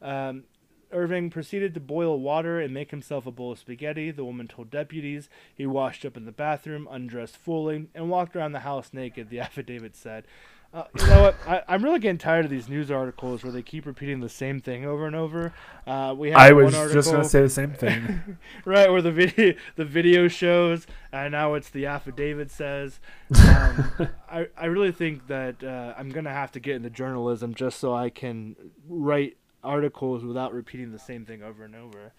[0.00, 0.44] Um,
[0.92, 4.70] Irving proceeded to boil water and make himself a bowl of spaghetti, the woman told
[4.70, 5.28] deputies.
[5.52, 9.40] He washed up in the bathroom, undressed fully, and walked around the house naked, the
[9.40, 10.24] affidavit said.
[10.72, 11.36] Uh, you know what?
[11.48, 14.60] I, I'm really getting tired of these news articles where they keep repeating the same
[14.60, 15.52] thing over and over.
[15.84, 18.38] Uh, we have I was just gonna say the same thing.
[18.64, 23.00] right where the video the video shows and now it's the affidavit says
[23.36, 23.90] um,
[24.30, 27.94] I, I really think that uh, i'm gonna have to get into journalism just so
[27.94, 28.56] i can
[28.88, 32.12] write articles without repeating the same thing over and over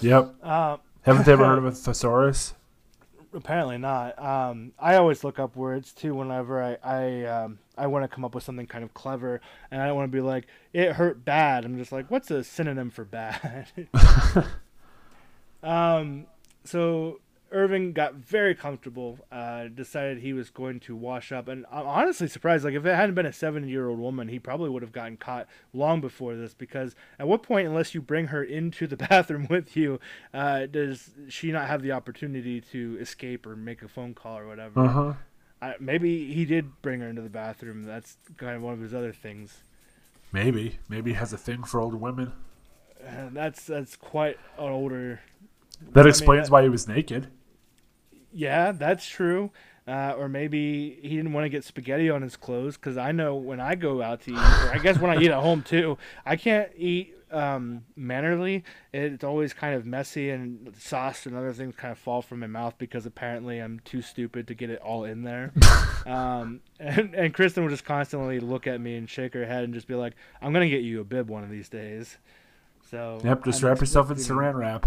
[0.00, 0.34] yep.
[0.42, 2.54] uh, Haven't they ever heard of a thesaurus?
[3.38, 4.18] Apparently not.
[4.22, 8.24] Um, i always look up words too whenever i i, um, I want to come
[8.24, 11.24] up with something kind of clever and i don't want to be like it hurt
[11.24, 11.64] bad.
[11.64, 13.66] I'm just like what's a synonym for bad?
[15.62, 16.26] Um,
[16.64, 19.18] so Irving got very comfortable.
[19.32, 22.64] Uh, decided he was going to wash up, and I'm honestly surprised.
[22.64, 26.00] Like if it hadn't been a seven-year-old woman, he probably would have gotten caught long
[26.00, 26.52] before this.
[26.54, 29.98] Because at what point, unless you bring her into the bathroom with you,
[30.34, 34.46] uh, does she not have the opportunity to escape or make a phone call or
[34.46, 34.80] whatever?
[34.84, 35.12] Uh huh.
[35.60, 37.84] I, maybe he did bring her into the bathroom.
[37.84, 39.58] That's kind of one of his other things.
[40.32, 40.78] Maybe.
[40.88, 42.32] Maybe he has a thing for older women.
[43.04, 45.20] Uh, that's that's quite an older
[45.92, 47.28] That mean, explains that- why he was naked.
[48.32, 49.50] Yeah, that's true.
[49.86, 53.36] Uh, or maybe he didn't want to get spaghetti on his clothes because I know
[53.36, 55.96] when I go out to eat, or I guess when I eat at home too,
[56.26, 58.64] I can't eat um, mannerly.
[58.92, 62.46] It's always kind of messy and sauce and other things kind of fall from my
[62.46, 65.52] mouth because apparently I'm too stupid to get it all in there.
[66.06, 69.72] um, and, and Kristen would just constantly look at me and shake her head and
[69.72, 72.18] just be like, "I'm gonna get you a bib one of these days."
[72.90, 73.44] So Yep.
[73.44, 74.86] Just I'm wrap yourself in saran wrap.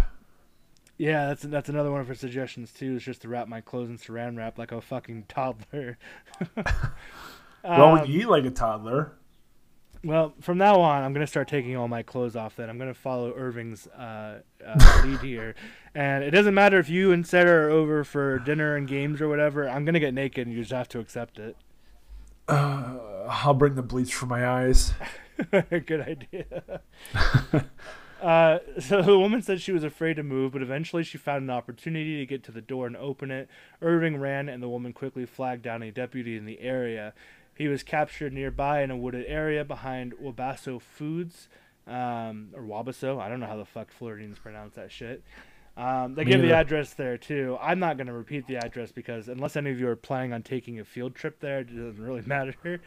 [1.01, 2.97] Yeah, that's that's another one of her suggestions too.
[2.97, 5.97] Is just to wrap my clothes in saran wrap like a fucking toddler.
[7.63, 9.13] well, Um, you eat like a toddler,
[10.03, 12.55] Well, from now on, I'm gonna start taking all my clothes off.
[12.55, 15.55] Then I'm gonna follow Irving's uh, uh, lead here,
[15.95, 19.27] and it doesn't matter if you and Sarah are over for dinner and games or
[19.27, 19.67] whatever.
[19.67, 21.57] I'm gonna get naked, and you just have to accept it.
[22.47, 24.93] Uh, I'll bring the bleach for my eyes.
[25.51, 26.81] Good idea.
[28.21, 31.49] uh, so the woman said she was afraid to move, but eventually she found an
[31.49, 33.49] opportunity to get to the door and open it.
[33.81, 37.13] Irving ran, and the woman quickly flagged down a deputy in the area.
[37.55, 41.49] He was captured nearby in a wooded area behind Wabasso Foods,
[41.87, 43.19] um, or Wabasso.
[43.19, 45.23] I don't know how the fuck Floridians pronounce that shit.
[45.77, 47.57] Um, they Me give the address there too.
[47.61, 50.43] I'm not going to repeat the address because unless any of you are planning on
[50.43, 52.81] taking a field trip there, it doesn't really matter.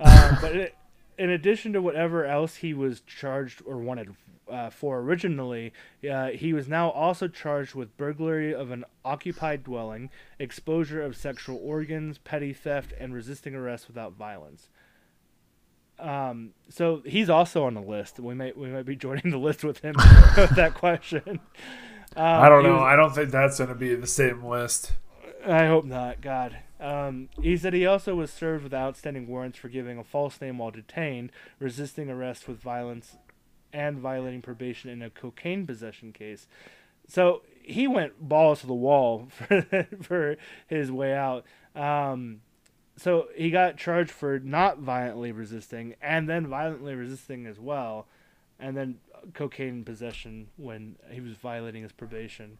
[0.00, 0.76] Um, but it,
[1.18, 4.14] in addition to whatever else he was charged or wanted
[4.50, 5.72] uh, for originally,
[6.10, 11.58] uh, he was now also charged with burglary of an occupied dwelling, exposure of sexual
[11.62, 14.68] organs, petty theft, and resisting arrest without violence.
[15.98, 18.18] Um, so he's also on the list.
[18.18, 19.94] We might we might be joining the list with him
[20.36, 21.40] with that question.
[22.16, 22.74] Um, I don't know.
[22.74, 24.92] was- I don't think that's going to be the same list.
[25.46, 26.20] I hope not.
[26.20, 26.56] God.
[26.84, 30.58] Um, he said he also was served with outstanding warrants for giving a false name
[30.58, 33.16] while detained, resisting arrest with violence,
[33.72, 36.46] and violating probation in a cocaine possession case.
[37.08, 41.46] So he went balls to the wall for, for his way out.
[41.74, 42.42] Um,
[42.98, 48.08] so he got charged for not violently resisting and then violently resisting as well,
[48.60, 48.98] and then
[49.32, 52.58] cocaine possession when he was violating his probation.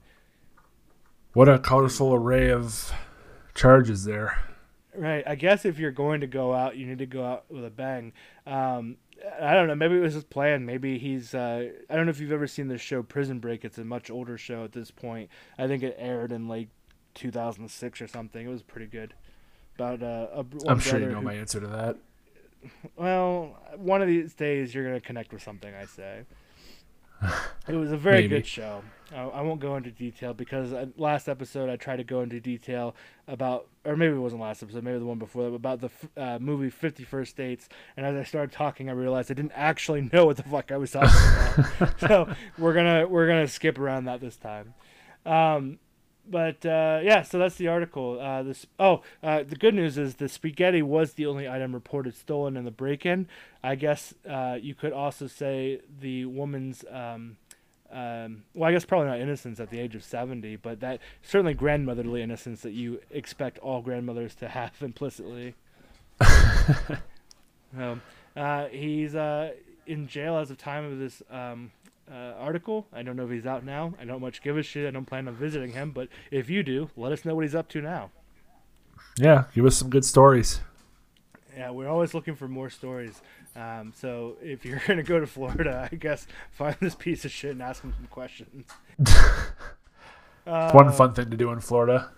[1.34, 2.90] What a colorful array of
[3.54, 4.38] charges there.
[4.96, 5.24] Right.
[5.26, 7.70] I guess if you're going to go out, you need to go out with a
[7.70, 8.12] bang.
[8.46, 8.96] Um,
[9.40, 9.74] I don't know.
[9.74, 10.66] Maybe it was his plan.
[10.66, 11.34] Maybe he's.
[11.34, 13.64] Uh, I don't know if you've ever seen the show Prison Break.
[13.64, 15.30] It's a much older show at this point.
[15.58, 16.68] I think it aired in like
[17.14, 18.46] 2006 or something.
[18.46, 19.14] It was pretty good.
[19.76, 20.44] About uh, a.
[20.68, 21.96] I'm sure you know who- my answer to that.
[22.96, 25.74] Well, one of these days you're gonna connect with something.
[25.74, 26.22] I say.
[27.66, 28.82] It was a very good show.
[29.10, 32.40] I, I won't go into detail because uh, last episode I tried to go into
[32.40, 32.94] detail
[33.26, 36.38] about, or maybe it wasn't last episode, maybe the one before that, about the uh,
[36.38, 37.68] movie Fifty First Dates.
[37.96, 40.76] And as I started talking, I realized I didn't actually know what the fuck I
[40.76, 42.00] was talking about.
[42.06, 44.74] so we're gonna we're gonna skip around that this time.
[45.24, 45.78] Um,
[46.28, 48.20] but uh, yeah, so that's the article.
[48.20, 52.14] Uh, this oh, uh, the good news is the spaghetti was the only item reported
[52.14, 53.26] stolen in the break-in.
[53.62, 56.84] I guess uh, you could also say the woman's.
[56.90, 57.36] Um,
[57.92, 61.54] um, well, I guess probably not innocence at the age of seventy, but that certainly
[61.54, 65.54] grandmotherly innocence that you expect all grandmothers to have implicitly.
[67.78, 68.02] um,
[68.36, 69.52] uh, he's uh,
[69.86, 71.70] in jail as of time of this um,
[72.10, 72.86] uh, article.
[72.92, 73.94] I don't know if he's out now.
[74.00, 74.86] I don't much give a shit.
[74.86, 77.54] I don't plan on visiting him, but if you do, let us know what he's
[77.54, 78.10] up to now.
[79.16, 80.60] Yeah, give us some good stories.
[81.56, 83.22] Yeah, we're always looking for more stories.
[83.54, 87.52] Um, so if you're gonna go to Florida, I guess find this piece of shit
[87.52, 88.66] and ask him some questions.
[90.46, 92.10] Uh, One fun thing to do in Florida.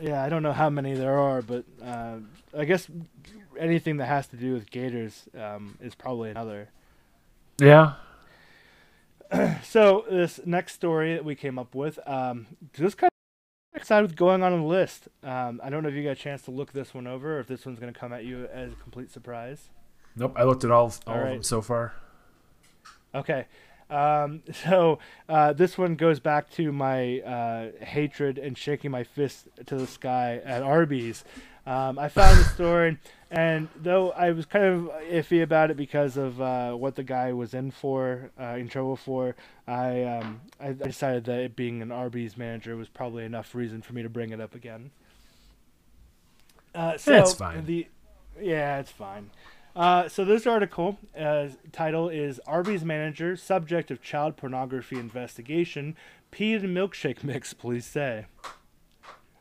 [0.00, 2.18] Yeah, I don't know how many there are, but uh,
[2.56, 2.86] I guess
[3.58, 6.68] anything that has to do with gators um, is probably another.
[7.60, 7.94] Yeah.
[9.62, 13.10] So this next story that we came up with, um, just kind
[13.74, 15.08] of excited with going on the list.
[15.22, 17.40] Um, I don't know if you got a chance to look this one over, or
[17.40, 19.68] if this one's going to come at you as a complete surprise.
[20.16, 20.34] Nope.
[20.36, 21.92] I looked at all, all, All of them so far.
[23.14, 23.46] Okay.
[23.90, 29.48] Um, so uh, this one goes back to my uh, hatred and shaking my fist
[29.66, 31.24] to the sky at Arby's.
[31.68, 32.96] Um, I found the story,
[33.30, 37.34] and though I was kind of iffy about it because of uh, what the guy
[37.34, 41.92] was in for, uh, in trouble for, I um, I decided that it being an
[41.92, 44.92] Arby's manager was probably enough reason for me to bring it up again.
[46.74, 47.66] Uh, so It's fine.
[47.66, 47.86] The,
[48.40, 49.30] yeah, it's fine.
[49.76, 55.96] Uh, so this article uh, title is Arby's manager subject of child pornography investigation.
[56.30, 58.24] Pea and milkshake mix, please say.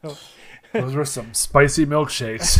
[0.03, 0.17] Oh.
[0.81, 2.59] Those were some spicy milkshakes.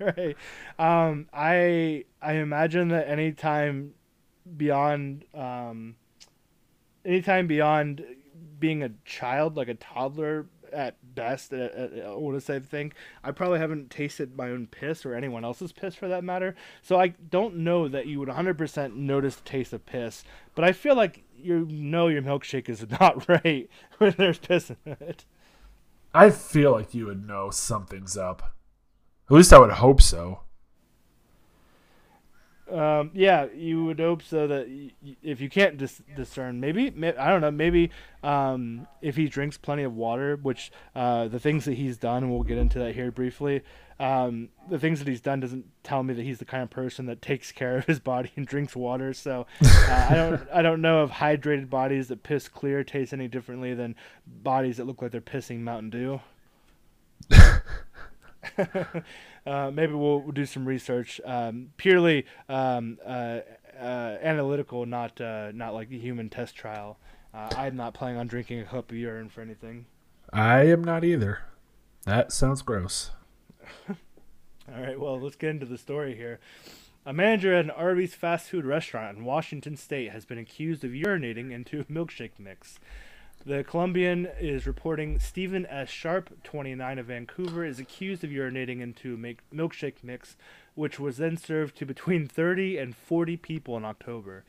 [0.16, 0.36] right.
[0.78, 3.94] Um, I I imagine that anytime
[4.56, 5.96] beyond um,
[7.04, 8.04] anytime beyond
[8.58, 11.68] being a child, like a toddler at best, I
[12.14, 12.92] want to say the thing.
[13.22, 16.56] I probably haven't tasted my own piss or anyone else's piss for that matter.
[16.82, 20.24] So I don't know that you would 100% notice the taste of piss,
[20.54, 23.68] but I feel like you know your milkshake is not right
[23.98, 25.24] when there's piss in it.
[26.14, 28.54] I feel like you would know something's up.
[29.28, 30.42] At least I would hope so.
[32.72, 34.90] Um, yeah, you would hope so that y-
[35.22, 37.90] if you can't dis- discern, maybe, may- I don't know, maybe
[38.22, 42.32] um, if he drinks plenty of water, which uh, the things that he's done, and
[42.32, 43.62] we'll get into that here briefly.
[44.00, 47.06] Um, the things that he's done doesn't tell me that he's the kind of person
[47.06, 49.12] that takes care of his body and drinks water.
[49.12, 53.28] So uh, I don't, I don't know if hydrated bodies that piss clear taste any
[53.28, 53.94] differently than
[54.26, 56.20] bodies that look like they're pissing Mountain Dew.
[59.46, 63.40] uh, maybe we'll, we'll do some research, um, purely um, uh,
[63.78, 66.98] uh, analytical, not uh, not like a human test trial.
[67.32, 69.86] Uh, I'm not planning on drinking a cup of urine for anything.
[70.32, 71.40] I am not either.
[72.04, 73.10] That sounds gross.
[73.88, 76.38] All right, well, let's get into the story here.
[77.06, 80.92] A manager at an Arby's fast food restaurant in Washington state has been accused of
[80.92, 82.78] urinating into a milkshake mix.
[83.46, 85.90] The Columbian is reporting Stephen S.
[85.90, 90.36] Sharp, 29 of Vancouver, is accused of urinating into a milkshake mix,
[90.74, 94.44] which was then served to between 30 and 40 people in October.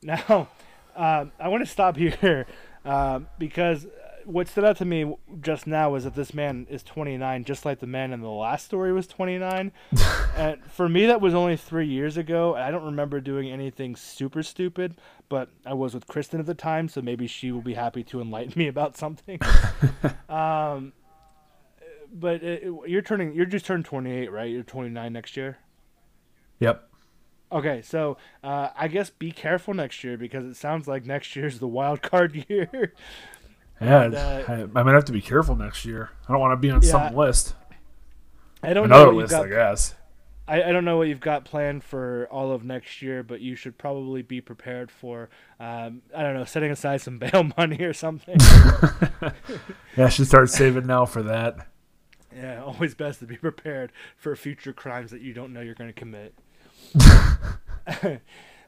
[0.00, 0.48] Now,
[0.96, 2.46] um, I want to stop here
[2.84, 3.88] um, because
[4.26, 7.78] what stood out to me just now was that this man is 29, just like
[7.78, 9.70] the man in the last story was 29.
[10.36, 12.54] and for me, that was only three years ago.
[12.54, 14.96] I don't remember doing anything super stupid,
[15.28, 18.20] but I was with Kristen at the time, so maybe she will be happy to
[18.20, 19.38] enlighten me about something.
[20.28, 20.92] um,
[22.12, 24.50] but it, you're turning, you're just turned 28, right?
[24.50, 25.58] You're 29 next year.
[26.58, 26.88] Yep.
[27.52, 31.60] Okay, so uh, I guess be careful next year because it sounds like next year's
[31.60, 32.92] the wild card year.
[33.80, 36.10] Yeah, And, uh, I, I might have to be careful next year.
[36.28, 36.90] I don't want to be on Yeah.
[36.90, 37.54] some list.
[38.62, 39.94] I don't know Another what you've list, got I guess.
[40.48, 43.56] I, I don't know what you've got planned for all of next year, but you
[43.56, 47.92] should probably be prepared for, um, I don't know, setting aside some bail money or
[47.92, 48.36] something.
[49.96, 51.66] Yeah, I should start saving now for that.
[52.34, 55.92] yeah, always best to be prepared for future crimes that you don't know you're going
[55.92, 56.34] to commit.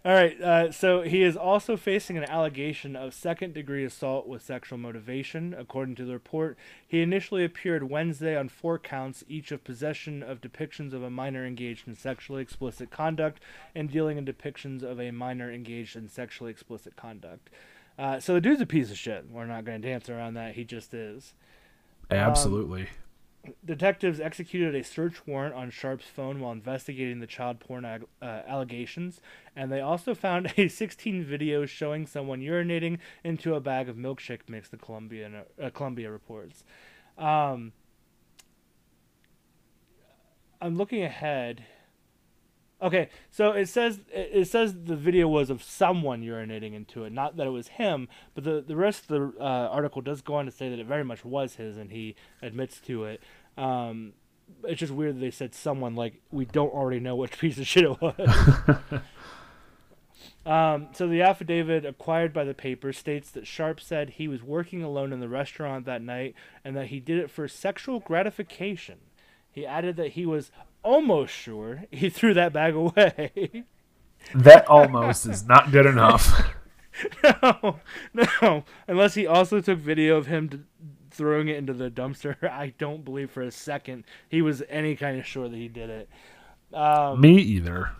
[0.08, 4.40] all right, uh, so he is also facing an allegation of second degree assault with
[4.40, 5.52] sexual motivation.
[5.52, 6.56] According to the report,
[6.86, 11.44] he initially appeared Wednesday on four counts, each of possession of depictions of a minor
[11.44, 13.42] engaged in sexually explicit conduct
[13.74, 17.50] and dealing in depictions of a minor engaged in sexually explicit conduct.
[17.98, 19.26] Uh, so the dude's a piece of shit.
[19.30, 20.54] We're not going to dance around that.
[20.54, 21.34] He just is.
[22.10, 22.88] Absolutely.
[23.64, 28.42] Detectives executed a search warrant on Sharp's phone while investigating the child porn ag- uh,
[28.46, 29.20] allegations,
[29.54, 34.48] and they also found a 16 video showing someone urinating into a bag of milkshake
[34.48, 34.68] mix.
[34.68, 36.64] The Columbian uh, Columbia reports.
[37.16, 37.72] Um,
[40.60, 41.64] I'm looking ahead.
[42.80, 47.36] Okay, so it says it says the video was of someone urinating into it, not
[47.36, 48.06] that it was him.
[48.34, 50.86] But the the rest of the uh, article does go on to say that it
[50.86, 53.20] very much was his, and he admits to it.
[53.58, 54.12] Um,
[54.64, 57.66] it's just weird that they said someone like we don't already know which piece of
[57.66, 58.14] shit it was.
[60.46, 64.82] Um, so the affidavit acquired by the paper states that Sharp said he was working
[64.82, 66.34] alone in the restaurant that night
[66.64, 68.96] and that he did it for sexual gratification.
[69.50, 70.50] He added that he was
[70.82, 73.64] almost sure he threw that bag away.
[74.34, 76.54] That almost is not good enough.
[77.22, 77.80] no,
[78.14, 80.66] no, unless he also took video of him
[81.18, 82.42] throwing it into the dumpster.
[82.50, 85.90] I don't believe for a second he was any kind of sure that he did
[85.90, 86.08] it.
[86.72, 87.90] Um, Me either.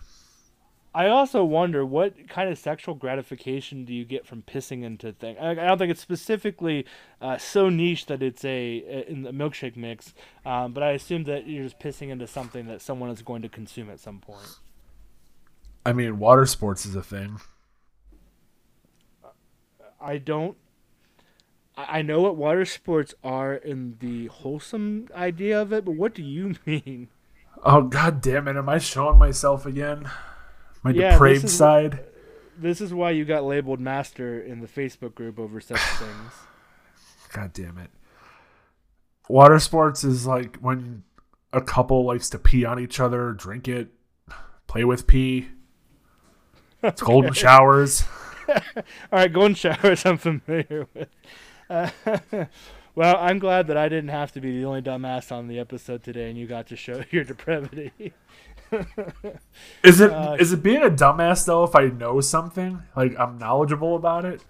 [0.93, 5.37] I also wonder what kind of sexual gratification do you get from pissing into things.
[5.39, 6.85] I, I don't think it's specifically
[7.21, 10.15] uh, so niche that it's a in the milkshake mix,
[10.47, 13.49] um, but I assume that you're just pissing into something that someone is going to
[13.49, 14.47] consume at some point.
[15.85, 17.39] I mean, water sports is a thing.
[20.01, 20.57] I don't.
[21.87, 26.23] I know what water sports are in the wholesome idea of it, but what do
[26.23, 27.09] you mean?
[27.63, 28.55] Oh god damn it!
[28.57, 30.09] Am I showing myself again?
[30.83, 32.05] My Yeah, depraved this is- side.
[32.57, 36.33] This is why you got labeled master in the Facebook group over such things.
[37.31, 37.89] God damn it.
[39.29, 41.03] Water sports is like when
[41.53, 43.89] a couple likes to pee on each other, drink it,
[44.67, 45.49] play with pee.
[46.83, 48.03] It's golden showers.
[48.49, 48.55] All
[49.11, 51.07] right, golden showers I'm familiar with.
[51.69, 51.89] Uh,
[52.95, 56.03] well, I'm glad that I didn't have to be the only dumbass on the episode
[56.03, 58.13] today, and you got to show your depravity.
[59.83, 62.83] Is it Uh, is it being a dumbass though if I know something?
[62.95, 64.41] Like I'm knowledgeable about it?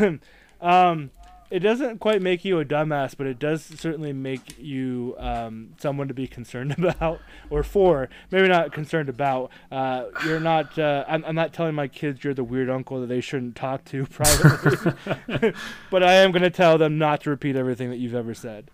[0.60, 1.12] Um,
[1.50, 6.08] it doesn't quite make you a dumbass, but it does certainly make you um, someone
[6.08, 7.20] to be concerned about,
[7.50, 8.08] or for.
[8.30, 9.50] Maybe not concerned about.
[9.72, 10.78] Uh, you're not.
[10.78, 13.84] Uh, I'm, I'm not telling my kids you're the weird uncle that they shouldn't talk
[13.86, 15.52] to privately,
[15.90, 18.70] but I am going to tell them not to repeat everything that you've ever said.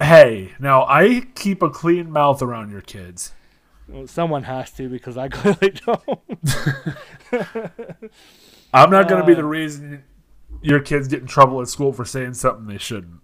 [0.00, 3.32] Hey, now I keep a clean mouth around your kids.
[3.88, 6.20] Well, someone has to because I clearly don't.
[8.74, 10.02] I'm not going to be Uh, the reason
[10.66, 13.20] your kids get in trouble at school for saying something they shouldn't.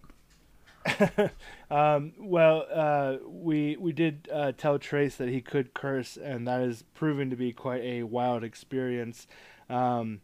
[1.72, 6.61] Um, well, uh, we we did uh, tell Trace that he could curse, and that
[6.61, 9.26] has proven to be quite a wild experience,
[9.70, 10.20] um,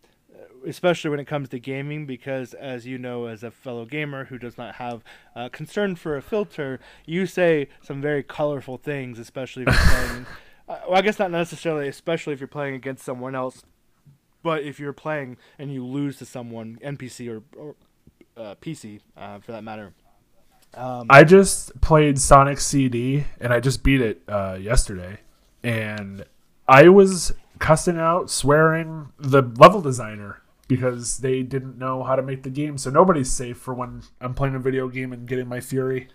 [0.66, 2.04] especially when it comes to gaming.
[2.04, 5.02] Because, as you know, as a fellow gamer who does not have
[5.34, 10.26] uh, concern for a filter, you say some very colorful things, especially if you're playing.
[10.68, 13.62] Uh, well, I guess not necessarily, especially if you're playing against someone else.
[14.48, 17.74] But if you're playing and you lose to someone, NPC or, or
[18.34, 19.92] uh, PC, uh, for that matter.
[20.72, 25.18] Um, I just played Sonic CD and I just beat it uh, yesterday,
[25.62, 26.24] and
[26.66, 32.42] I was cussing out, swearing the level designer because they didn't know how to make
[32.42, 32.78] the game.
[32.78, 36.08] So nobody's safe for when I'm playing a video game and getting my fury.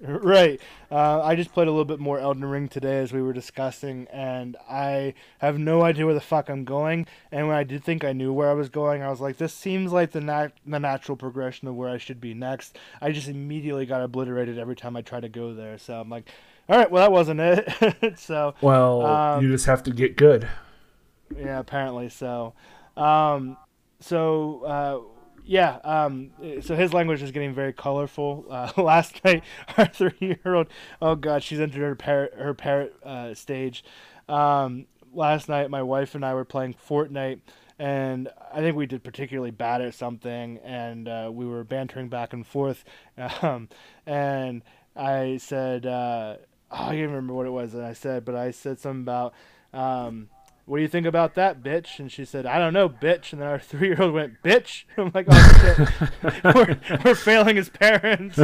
[0.08, 0.58] Right.
[0.90, 4.06] Uh, I just played a little bit more Elden Ring today as we were discussing,
[4.10, 7.06] and I have no idea where the fuck I'm going.
[7.30, 9.52] And when I did think I knew where I was going, I was like, this
[9.52, 12.78] seems like the, nat- the natural progression of where I should be next.
[13.02, 15.76] I just immediately got obliterated every time I tried to go there.
[15.76, 16.30] So I'm like,
[16.68, 18.18] all right, well, that wasn't it.
[18.18, 20.48] so, Well, Um, you just have to get good.
[21.36, 22.54] yeah, apparently so.
[22.96, 23.58] Um,
[24.00, 25.19] so uh,
[25.50, 26.30] yeah, um,
[26.60, 28.46] so his language is getting very colorful.
[28.50, 29.42] Uh, last night,
[29.76, 30.68] our three-year-old,
[31.02, 33.82] oh god, she's entered her parrot her parrot uh, stage.
[34.28, 37.40] Um, last night, my wife and I were playing Fortnite.
[37.80, 42.32] And I think we did particularly bad at something, and uh, we were bantering back
[42.32, 42.84] and forth.
[43.42, 43.68] Um,
[44.06, 44.62] and
[44.94, 46.36] I said, uh,
[46.70, 49.34] oh, I can't remember what it was that I said, but I said something about,
[49.72, 50.28] um,
[50.70, 51.98] what do you think about that, bitch?
[51.98, 53.32] And she said, I don't know, bitch.
[53.32, 54.84] And then our three year old went, bitch.
[54.96, 55.76] I'm like, oh,
[56.22, 56.44] shit.
[56.54, 58.38] we're, we're failing as parents.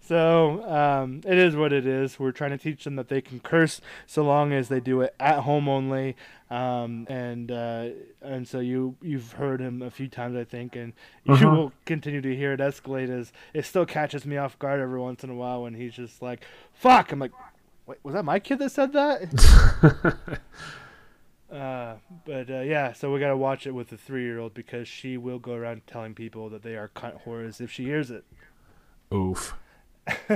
[0.00, 2.20] so um, it is what it is.
[2.20, 5.12] We're trying to teach them that they can curse so long as they do it
[5.18, 6.14] at home only.
[6.48, 7.88] Um, and uh,
[8.22, 10.92] and so you you've heard him a few times, I think, and
[11.24, 11.48] you Uh-huh.
[11.48, 13.08] will continue to hear it escalate.
[13.10, 16.22] As it still catches me off guard every once in a while when he's just
[16.22, 17.32] like, "Fuck!" I'm like,
[17.86, 20.40] Wait, was that my kid that said that?
[21.52, 25.38] uh, but uh, yeah, so we gotta watch it with the three-year-old because she will
[25.38, 28.24] go around telling people that they are cunt whores if she hears it.
[29.14, 29.54] Oof.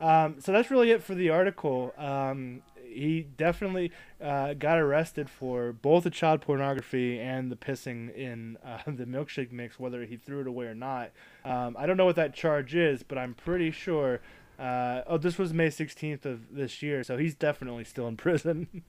[0.00, 1.94] um, so that's really it for the article.
[1.96, 2.62] Um,
[2.92, 8.78] he definitely uh, got arrested for both the child pornography and the pissing in uh,
[8.86, 11.10] the milkshake mix, whether he threw it away or not.
[11.44, 14.20] Um, I don't know what that charge is, but I'm pretty sure.
[14.62, 18.84] Uh, oh, this was May 16th of this year, so he's definitely still in prison.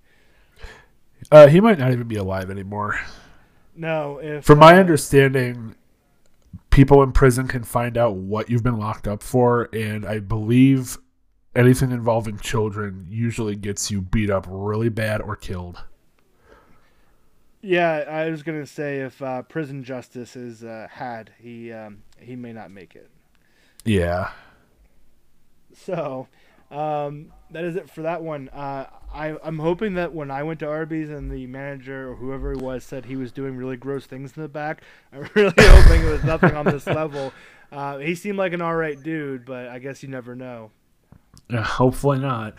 [1.32, 2.99] Uh, he might not even be alive anymore.
[3.76, 5.74] no, if From my uh, understanding,
[6.69, 10.99] people in prison can find out what you've been locked up for, and I believe
[11.55, 15.84] anything involving children usually gets you beat up really bad or killed.
[17.63, 22.36] Yeah, I was gonna say if uh, prison justice is uh, had, he um, he
[22.36, 23.09] may not make it.
[23.86, 24.30] Yeah.
[25.86, 26.28] So,
[26.71, 28.49] um, that is it for that one.
[28.49, 32.53] Uh, I, I'm hoping that when I went to Arby's and the manager or whoever
[32.53, 34.82] he was said he was doing really gross things in the back,
[35.13, 37.34] I'm really hoping it was nothing on this level.
[37.71, 40.69] Uh, he seemed like an alright dude, but I guess you never know.
[41.49, 42.53] Yeah, hopefully not.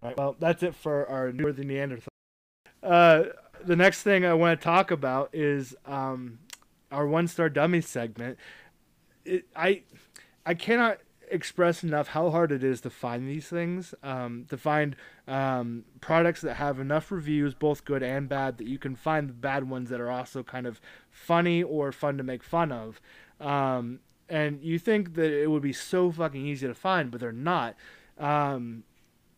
[0.00, 2.06] All right, well, that's it for our Worthy Neanderthal.
[2.80, 3.24] Uh,
[3.64, 6.38] the next thing I want to talk about is um,
[6.92, 8.38] our one star dummy segment.
[9.24, 9.82] It, I
[10.44, 10.98] I cannot
[11.30, 14.96] express enough how hard it is to find these things, um, to find
[15.26, 19.34] um, products that have enough reviews, both good and bad, that you can find the
[19.34, 23.00] bad ones that are also kind of funny or fun to make fun of.
[23.40, 27.32] Um, and you think that it would be so fucking easy to find, but they're
[27.32, 27.76] not.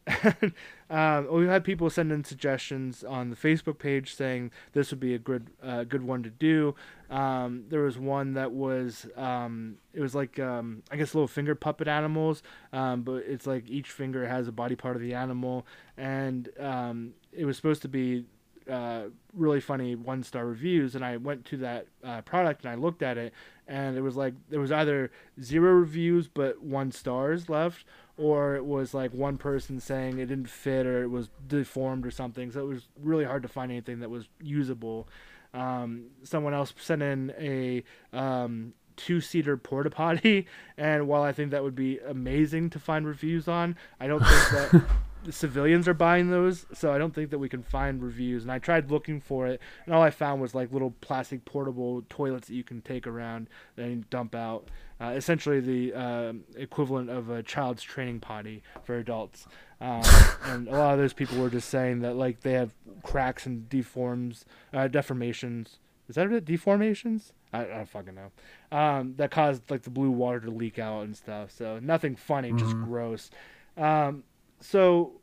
[0.91, 5.15] Um, we've had people send in suggestions on the Facebook page saying this would be
[5.15, 6.75] a good uh, good one to do.
[7.11, 11.55] Um, there was one that was um, it was like um, I guess little finger
[11.55, 15.67] puppet animals, um, but it's like each finger has a body part of the animal,
[15.97, 18.25] and um, it was supposed to be
[18.69, 20.95] uh, really funny one star reviews.
[20.95, 23.33] And I went to that uh, product and I looked at it,
[23.67, 25.11] and it was like there was either
[25.43, 27.85] zero reviews but one stars left,
[28.19, 32.11] or it was like one person saying it didn't fit or it was deformed or
[32.11, 32.51] something.
[32.51, 35.09] So it was really hard to find anything that was usable.
[35.55, 40.47] Um, someone else sent in a um, two-seater porta potty,
[40.77, 44.51] and while I think that would be amazing to find reviews on, I don't think
[44.51, 44.85] that
[45.31, 48.43] civilians are buying those, so I don't think that we can find reviews.
[48.43, 52.03] And I tried looking for it, and all I found was like little plastic portable
[52.09, 54.69] toilets that you can take around and dump out.
[55.01, 59.47] Uh, essentially, the uh, equivalent of a child's training potty for adults.
[59.81, 60.03] Um,
[60.45, 63.69] and a lot of those people were just saying that like they have cracks and
[63.69, 65.79] deforms, uh, deformations.
[66.09, 66.45] Is that it?
[66.45, 67.33] Deformations?
[67.53, 68.77] I, I don't fucking know.
[68.77, 71.51] Um, that caused like the blue water to leak out and stuff.
[71.51, 73.31] So nothing funny, just gross.
[73.77, 74.25] Um,
[74.61, 75.18] so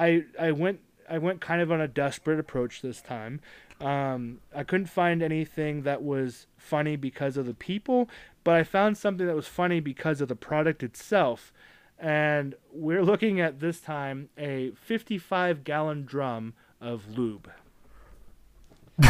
[0.00, 3.40] I I went I went kind of on a desperate approach this time.
[3.80, 8.08] Um, I couldn't find anything that was funny because of the people,
[8.44, 11.52] but I found something that was funny because of the product itself.
[11.98, 17.50] And we're looking at this time a 55 gallon drum of lube.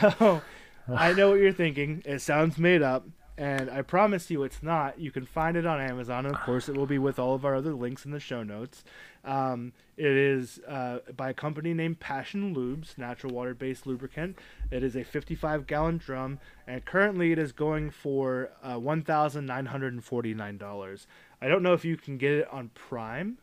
[0.00, 0.42] so
[0.88, 2.02] I know what you're thinking.
[2.04, 3.06] It sounds made up,
[3.42, 5.00] and I promise you it's not.
[5.00, 6.26] You can find it on Amazon.
[6.26, 8.44] And of course, it will be with all of our other links in the show
[8.44, 8.84] notes.
[9.24, 14.38] Um, it is uh, by a company named Passion Lubes, natural water based lubricant.
[14.70, 16.38] It is a 55 gallon drum,
[16.68, 21.06] and currently it is going for uh, $1,949.
[21.40, 23.38] I don't know if you can get it on Prime.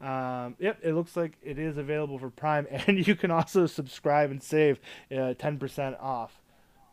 [0.00, 4.30] Um, yep, it looks like it is available for Prime, and you can also subscribe
[4.30, 4.78] and save
[5.10, 6.39] uh, 10% off.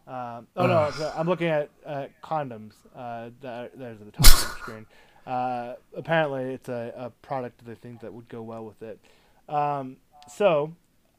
[0.08, 2.74] Um, oh no, I'm looking at uh, condoms.
[2.96, 4.86] Uh, that, there's at the top of the screen.
[5.26, 9.00] Uh, apparently, it's a, a product that I think that would go well with it.
[9.50, 9.98] Um,
[10.30, 10.74] so,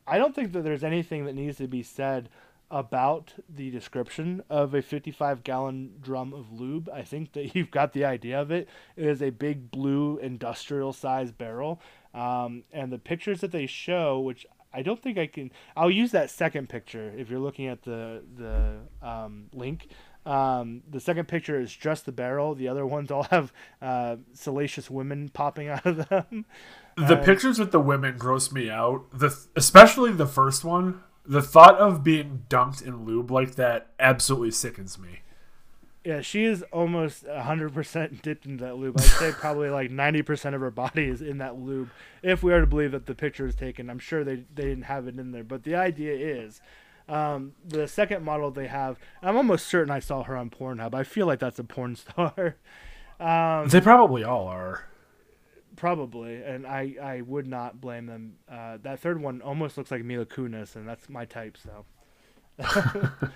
[0.07, 2.31] I don't think that there's anything that needs to be said
[2.71, 6.89] about the description of a 55 gallon drum of lube.
[6.93, 8.69] I think that you've got the idea of it.
[8.97, 11.81] It is a big blue industrial size barrel.
[12.15, 15.51] Um, and the pictures that they show, which I don't think I can.
[15.77, 19.89] I'll use that second picture if you're looking at the the um, link.
[20.27, 22.55] Um, the second picture is just the barrel.
[22.55, 26.45] The other ones all have uh, salacious women popping out of them.
[26.97, 29.07] The pictures with the women gross me out.
[29.13, 31.03] The especially the first one.
[31.25, 35.21] The thought of being dunked in lube like that absolutely sickens me.
[36.05, 38.99] Yeah, she is almost 100% dipped into that lube.
[38.99, 41.91] I'd say probably like 90% of her body is in that lube.
[42.23, 44.85] If we are to believe that the picture is taken, I'm sure they, they didn't
[44.85, 45.45] have it in there.
[45.45, 46.61] But the idea is
[47.09, 50.95] um, the second model they have, I'm almost certain I saw her on Pornhub.
[50.95, 52.57] I feel like that's a porn star.
[53.21, 54.85] um, They probably all are.
[55.77, 58.37] probably, and I, I would not blame them.
[58.51, 61.85] Uh, that third one almost looks like Mila Kunis, and that's my type, so.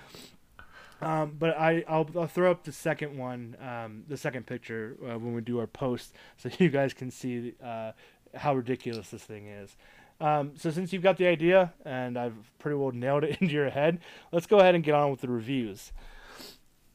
[1.03, 5.17] Um, but I I'll, I'll throw up the second one, um, the second picture uh,
[5.19, 7.91] when we do our post, so you guys can see uh,
[8.35, 9.75] how ridiculous this thing is.
[10.21, 13.69] Um, so since you've got the idea and I've pretty well nailed it into your
[13.69, 13.99] head,
[14.31, 15.91] let's go ahead and get on with the reviews.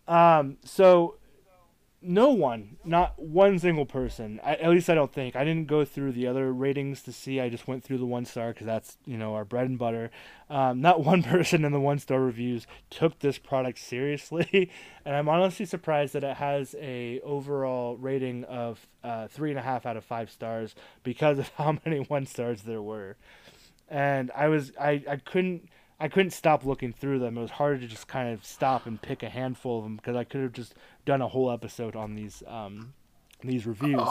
[0.07, 1.18] Um, so
[2.01, 5.35] no one, not one single person, I, at least I don't think.
[5.35, 7.41] I didn't go through the other ratings to see.
[7.41, 10.11] I just went through the one star because that's you know our bread and butter.
[10.49, 14.71] Um, not one person in the one star reviews took this product seriously,
[15.05, 19.63] and I'm honestly surprised that it has a overall rating of uh, three and a
[19.63, 23.17] half out of five stars because of how many one stars there were.
[23.89, 25.69] And I was I, I couldn't
[26.01, 27.37] I couldn't stop looking through them.
[27.37, 30.15] It was hard to just kind of stop and pick a handful of them because
[30.15, 30.75] I could have just
[31.09, 32.93] done a whole episode on these um,
[33.43, 34.07] these reviews.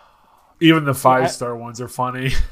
[0.60, 2.32] Even the five star ones are funny.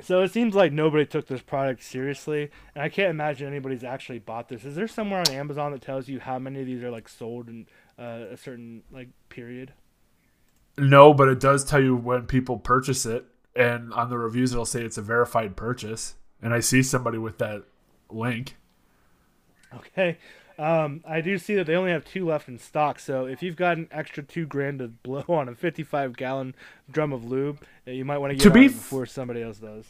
[0.00, 4.18] So it seems like nobody took this product seriously, and I can't imagine anybody's actually
[4.18, 4.64] bought this.
[4.64, 7.48] Is there somewhere on Amazon that tells you how many of these are like sold
[7.48, 9.74] in uh, a certain like period?
[10.76, 14.64] no, but it does tell you when people purchase it, and on the reviews it'll
[14.64, 16.14] say it's a verified purchase.
[16.40, 17.62] And I see somebody with that
[18.10, 18.56] link.
[19.72, 20.18] Okay.
[20.58, 23.56] Um, I do see that they only have two left in stock, so if you've
[23.56, 26.54] got an extra two grand to blow on a 55 gallon
[26.90, 29.42] drum of lube, uh, you might want to get To be it f- before somebody
[29.42, 29.86] else does.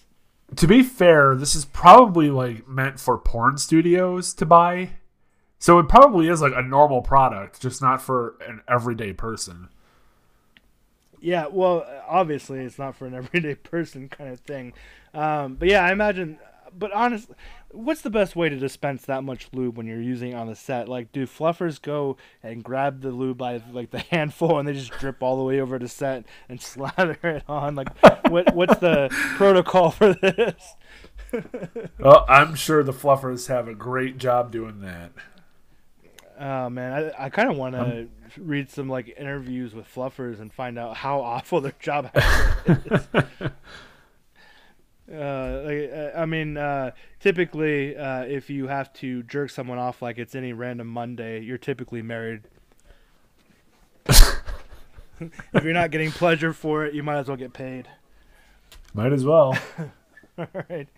[0.57, 4.91] To be fair, this is probably like meant for porn studios to buy.
[5.59, 9.69] So it probably is like a normal product, just not for an everyday person.
[11.21, 14.73] Yeah, well, obviously it's not for an everyday person kind of thing.
[15.15, 16.39] Um, but yeah, I imagine.
[16.77, 17.37] But honestly,
[17.73, 20.55] what's the best way to dispense that much lube when you're using it on the
[20.55, 20.89] set?
[20.89, 24.93] Like, do fluffers go and grab the lube by like the handful and they just
[24.93, 27.75] drip all the way over to set and slather it on?
[27.75, 27.89] Like,
[28.29, 30.77] what what's the protocol for this?
[31.99, 35.13] Well, I'm sure the fluffers have a great job doing that.
[36.39, 40.41] Oh man, I, I kind of want to um, read some like interviews with fluffers
[40.41, 43.51] and find out how awful their job actually is.
[45.11, 50.19] Uh, uh, I mean, uh, typically, uh, if you have to jerk someone off like
[50.19, 52.43] it's any random Monday, you're typically married.
[54.07, 57.89] if you're not getting pleasure for it, you might as well get paid.
[58.95, 59.57] Might as well.
[60.39, 60.89] All right.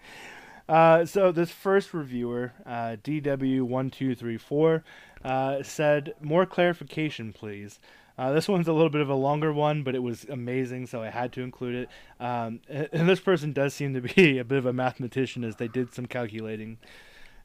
[0.68, 4.82] Uh, so this first reviewer, uh, DW1234,
[5.24, 7.78] uh, said, More clarification, please.
[8.16, 11.02] Uh, this one's a little bit of a longer one, but it was amazing, so
[11.02, 11.88] I had to include it.
[12.24, 15.68] Um, and this person does seem to be a bit of a mathematician as they
[15.68, 16.78] did some calculating.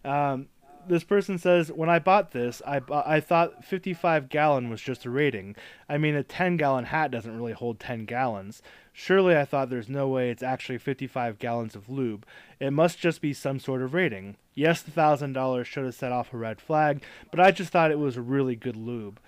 [0.06, 0.48] Um,
[0.88, 5.10] this person says, when I bought this, I, I thought 55 gallon was just a
[5.10, 5.56] rating.
[5.88, 8.62] I mean, a 10 gallon hat doesn't really hold 10 gallons.
[8.94, 12.26] Surely I thought there's no way it's actually 55 gallons of lube.
[12.60, 14.38] It must just be some sort of rating.
[14.56, 18.00] Yes, the $1,000 should have set off a red flag, but I just thought it
[18.00, 19.20] was a really good lube.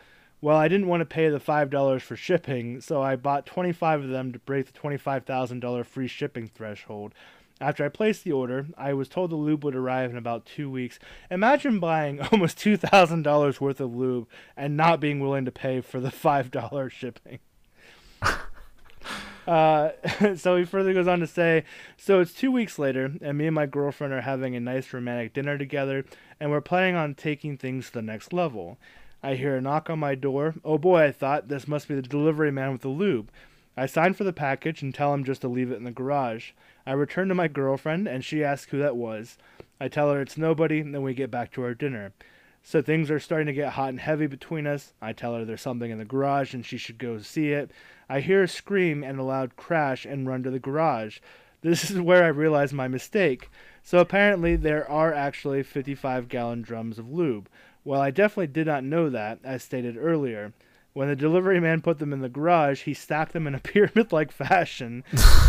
[0.43, 4.09] Well, I didn't want to pay the $5 for shipping, so I bought 25 of
[4.09, 7.13] them to break the $25,000 free shipping threshold.
[7.59, 10.67] After I placed the order, I was told the lube would arrive in about two
[10.67, 10.97] weeks.
[11.29, 14.27] Imagine buying almost $2,000 worth of lube
[14.57, 17.37] and not being willing to pay for the $5 shipping.
[19.47, 19.89] uh,
[20.35, 21.65] so he further goes on to say
[21.97, 25.33] So it's two weeks later, and me and my girlfriend are having a nice romantic
[25.33, 26.03] dinner together,
[26.39, 28.79] and we're planning on taking things to the next level.
[29.23, 30.55] I hear a knock on my door.
[30.65, 33.31] Oh boy, I thought, this must be the delivery man with the lube.
[33.77, 36.51] I sign for the package and tell him just to leave it in the garage.
[36.85, 39.37] I return to my girlfriend and she asks who that was.
[39.79, 42.13] I tell her it's nobody, and then we get back to our dinner.
[42.63, 44.93] So things are starting to get hot and heavy between us.
[45.01, 47.71] I tell her there's something in the garage and she should go see it.
[48.07, 51.19] I hear a scream and a loud crash and run to the garage.
[51.61, 53.49] This is where I realize my mistake.
[53.83, 57.49] So apparently there are actually 55 gallon drums of lube.
[57.83, 60.53] Well, I definitely did not know that, as stated earlier.
[60.93, 64.11] When the delivery man put them in the garage, he stacked them in a pyramid
[64.11, 65.03] like fashion.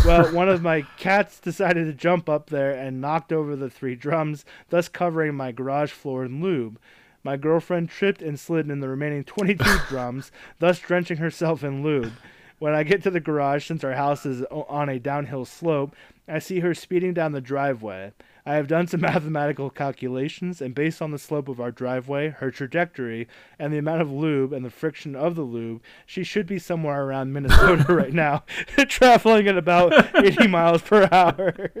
[0.05, 3.95] well, one of my cats decided to jump up there and knocked over the three
[3.95, 6.79] drums, thus covering my garage floor in lube.
[7.23, 12.13] My girlfriend tripped and slid in the remaining 22 drums, thus drenching herself in lube.
[12.59, 15.95] When I get to the garage, since our house is on a downhill slope,
[16.27, 18.13] I see her speeding down the driveway.
[18.45, 22.51] I have done some mathematical calculations, and based on the slope of our driveway, her
[22.51, 23.27] trajectory,
[23.57, 27.03] and the amount of lube and the friction of the lube, she should be somewhere
[27.03, 28.43] around Minnesota right now,
[28.87, 31.71] traveling at about 80 miles per hour.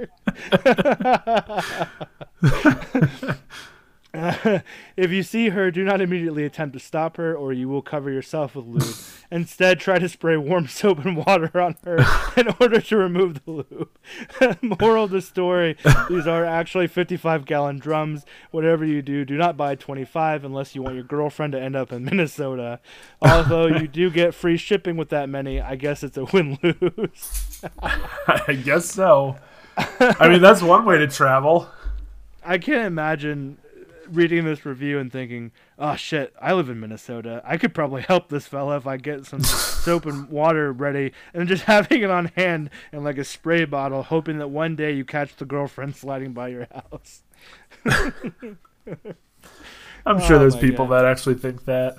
[4.13, 4.59] Uh,
[4.97, 8.11] if you see her, do not immediately attempt to stop her, or you will cover
[8.11, 8.95] yourself with lube.
[9.31, 12.05] Instead, try to spray warm soap and water on her
[12.37, 14.79] in order to remove the lube.
[14.79, 15.75] Moral of the story
[16.09, 18.25] these are actually 55 gallon drums.
[18.51, 21.91] Whatever you do, do not buy 25 unless you want your girlfriend to end up
[21.91, 22.79] in Minnesota.
[23.21, 27.63] Although you do get free shipping with that many, I guess it's a win lose.
[28.27, 29.37] I guess so.
[29.77, 31.67] I mean, that's one way to travel.
[32.45, 33.57] I can't imagine
[34.09, 37.41] reading this review and thinking, "Oh shit, I live in Minnesota.
[37.45, 41.47] I could probably help this fella if I get some soap and water ready." And
[41.47, 45.05] just having it on hand in like a spray bottle, hoping that one day you
[45.05, 47.23] catch the girlfriend sliding by your house.
[50.05, 51.03] I'm sure oh, there's people God.
[51.03, 51.95] that actually think that.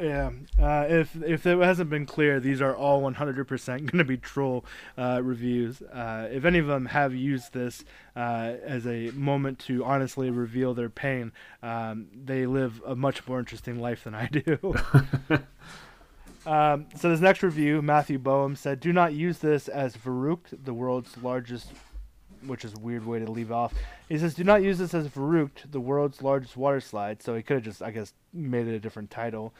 [0.00, 0.30] Yeah,
[0.60, 4.64] uh, if if it hasn't been clear, these are all 100% going to be troll
[4.98, 5.82] uh, reviews.
[5.82, 7.84] Uh, if any of them have used this
[8.16, 11.30] uh, as a moment to honestly reveal their pain,
[11.62, 14.58] um, they live a much more interesting life than I do.
[16.46, 20.74] um, so this next review, Matthew Boehm said, "Do not use this as Verrückt, the
[20.74, 21.72] world's largest."
[22.46, 23.72] Which is a weird way to leave off.
[24.06, 27.42] He says, "Do not use this as Verrückt, the world's largest water slide." So he
[27.42, 29.54] could have just, I guess, made it a different title.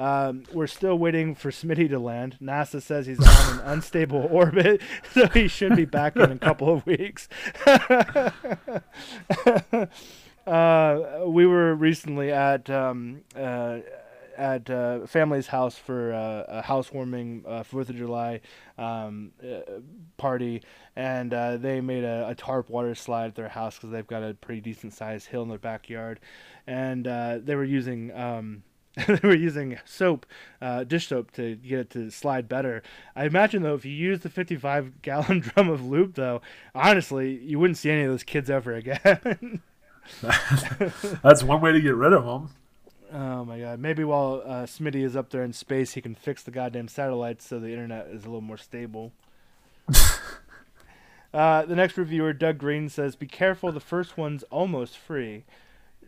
[0.00, 2.38] Um, we're still waiting for Smitty to land.
[2.40, 4.80] NASA says he's on an unstable orbit,
[5.12, 7.28] so he should be back in a couple of weeks.
[10.46, 13.80] uh, we were recently at um, uh,
[14.38, 18.40] at uh, family's house for uh, a housewarming uh, Fourth of July
[18.78, 19.80] um, uh,
[20.16, 20.62] party,
[20.96, 21.32] and
[21.62, 24.62] they made a, a, tarp water slide at their house because they've got a pretty
[24.62, 26.20] decent sized hill in their backyard,
[26.66, 28.62] and they were using.
[29.06, 30.26] They were using soap,
[30.60, 32.82] uh, dish soap, to get it to slide better.
[33.14, 36.42] I imagine though, if you use the 55 gallon drum of lube, though,
[36.74, 39.62] honestly, you wouldn't see any of those kids ever again.
[41.22, 42.50] That's one way to get rid of them.
[43.12, 43.80] Oh my god!
[43.80, 47.44] Maybe while uh, Smitty is up there in space, he can fix the goddamn satellites
[47.44, 49.12] so the internet is a little more stable.
[51.34, 53.72] uh, the next reviewer, Doug Green, says, "Be careful.
[53.72, 55.44] The first one's almost free."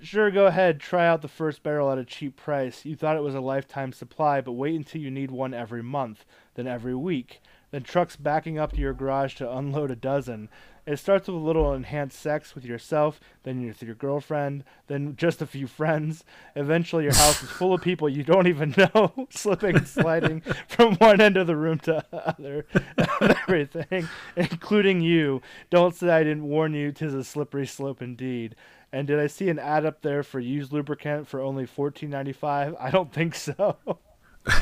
[0.01, 2.85] Sure, go ahead, try out the first barrel at a cheap price.
[2.85, 6.25] You thought it was a lifetime supply, but wait until you need one every month,
[6.55, 7.41] then every week.
[7.71, 10.49] Then trucks backing up to your garage to unload a dozen.
[10.85, 15.41] It starts with a little enhanced sex with yourself, then with your girlfriend, then just
[15.41, 16.25] a few friends.
[16.57, 20.97] Eventually, your house is full of people you don't even know, slipping and sliding from
[20.97, 22.67] one end of the room to other,
[23.21, 25.41] everything, including you.
[25.71, 26.91] Don't say I didn't warn you.
[26.91, 28.57] Tis a slippery slope indeed.
[28.93, 32.33] And did I see an ad up there for used lubricant for only fourteen ninety
[32.33, 32.75] five?
[32.79, 33.77] I don't think so.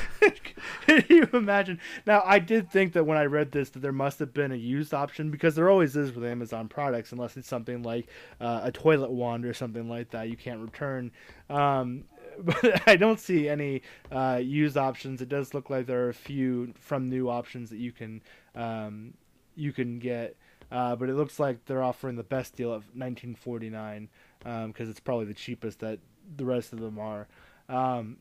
[0.87, 1.81] Can you imagine?
[2.07, 4.57] Now, I did think that when I read this that there must have been a
[4.57, 8.09] used option because there always is with Amazon products, unless it's something like
[8.41, 11.11] uh, a toilet wand or something like that you can't return.
[11.49, 12.05] Um,
[12.39, 15.21] but I don't see any uh, used options.
[15.21, 18.23] It does look like there are a few from new options that you can
[18.55, 19.15] um,
[19.57, 20.37] you can get,
[20.71, 24.09] uh, but it looks like they're offering the best deal of 1949
[24.41, 25.99] because um, it's probably the cheapest that
[26.37, 27.27] the rest of them are.
[27.69, 28.17] Um,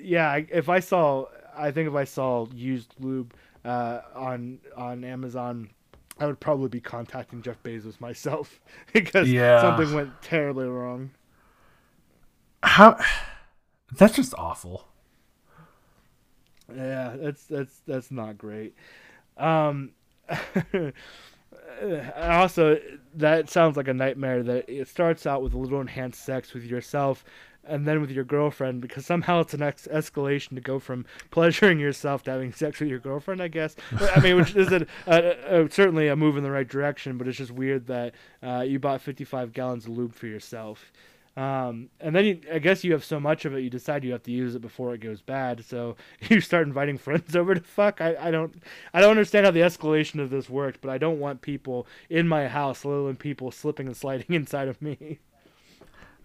[0.00, 1.26] yeah, if I saw,
[1.56, 5.70] I think if I saw used lube uh, on on Amazon,
[6.18, 8.60] I would probably be contacting Jeff Bezos myself
[8.92, 9.56] because Yeah.
[9.56, 11.10] something went terribly wrong.
[12.62, 12.98] How?
[13.92, 14.88] That's just awful.
[16.74, 18.74] Yeah, that's that's that's not great.
[19.36, 19.92] Um,
[22.16, 22.78] also,
[23.14, 24.42] that sounds like a nightmare.
[24.42, 27.24] That it starts out with a little enhanced sex with yourself,
[27.66, 31.78] and then with your girlfriend, because somehow it's an ex- escalation to go from pleasuring
[31.78, 33.42] yourself to having sex with your girlfriend.
[33.42, 33.76] I guess.
[34.14, 37.28] I mean, which is a, a, a, certainly a move in the right direction, but
[37.28, 40.92] it's just weird that uh, you bought 55 gallons of lube for yourself.
[41.36, 44.12] Um, and then you, I guess you have so much of it, you decide you
[44.12, 45.64] have to use it before it goes bad.
[45.64, 45.96] So
[46.28, 48.00] you start inviting friends over to fuck.
[48.00, 48.62] I, I don't,
[48.92, 52.28] I don't understand how the escalation of this worked, but I don't want people in
[52.28, 55.18] my house, let alone people slipping and sliding inside of me.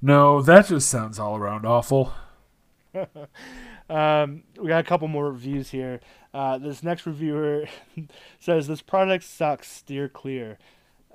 [0.01, 2.14] No, that just sounds all around awful.
[3.89, 5.99] Um, we got a couple more reviews here.
[6.34, 7.66] Uh, this next reviewer
[8.39, 9.68] says this product sucks.
[9.68, 10.60] Steer clear.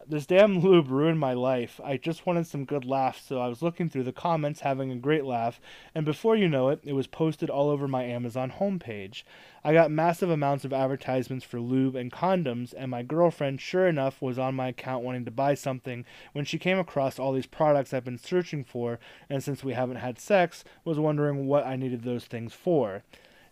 [0.07, 1.80] This damn lube ruined my life.
[1.82, 4.96] I just wanted some good laughs, so I was looking through the comments, having a
[4.96, 5.62] great laugh,
[5.94, 9.22] and before you know it, it was posted all over my Amazon homepage.
[9.64, 14.20] I got massive amounts of advertisements for lube and condoms, and my girlfriend, sure enough,
[14.20, 17.94] was on my account wanting to buy something when she came across all these products
[17.94, 18.98] I've been searching for,
[19.30, 23.05] and since we haven't had sex, was wondering what I needed those things for.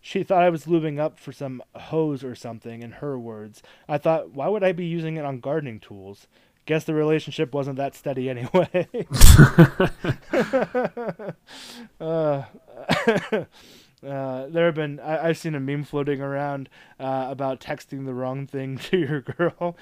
[0.04, 3.62] She thought I was lubing up for some hose or something, in her words.
[3.88, 6.26] I thought, why would I be using it on gardening tools?
[6.66, 8.88] Guess the relationship wasn't that steady anyway.
[12.00, 12.42] uh,
[14.06, 18.14] uh, there have been I, I've seen a meme floating around uh, about texting the
[18.14, 19.76] wrong thing to your girl,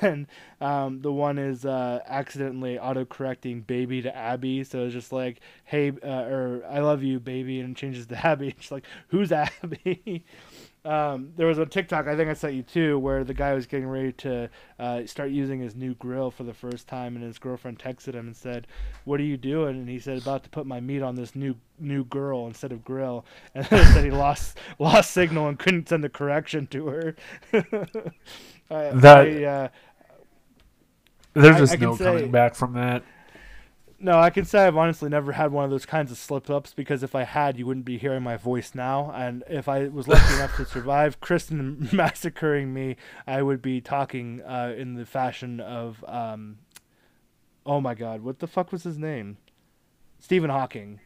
[0.00, 0.26] and
[0.60, 5.92] um, the one is uh, accidentally autocorrecting baby to Abby, so it's just like hey
[6.02, 8.48] uh, or I love you baby, and changes to Abby.
[8.58, 10.24] It's like who's Abby?
[10.86, 13.66] Um, there was a TikTok I think I sent you too, where the guy was
[13.66, 17.38] getting ready to uh, start using his new grill for the first time, and his
[17.38, 18.68] girlfriend texted him and said,
[19.04, 21.56] "What are you doing?" And he said, "About to put my meat on this new
[21.80, 23.24] new girl instead of grill."
[23.54, 27.16] And then said he lost lost signal and couldn't send a correction to her.
[28.70, 29.68] I, That- I, uh,
[31.34, 33.02] There's I- just no say- coming back from that.
[33.98, 36.74] No, I can say I've honestly never had one of those kinds of slip ups
[36.74, 39.10] because if I had, you wouldn't be hearing my voice now.
[39.14, 44.42] And if I was lucky enough to survive Kristen massacring me, I would be talking
[44.42, 46.58] uh, in the fashion of, um,
[47.64, 49.38] oh my god, what the fuck was his name?
[50.18, 51.00] Stephen Hawking.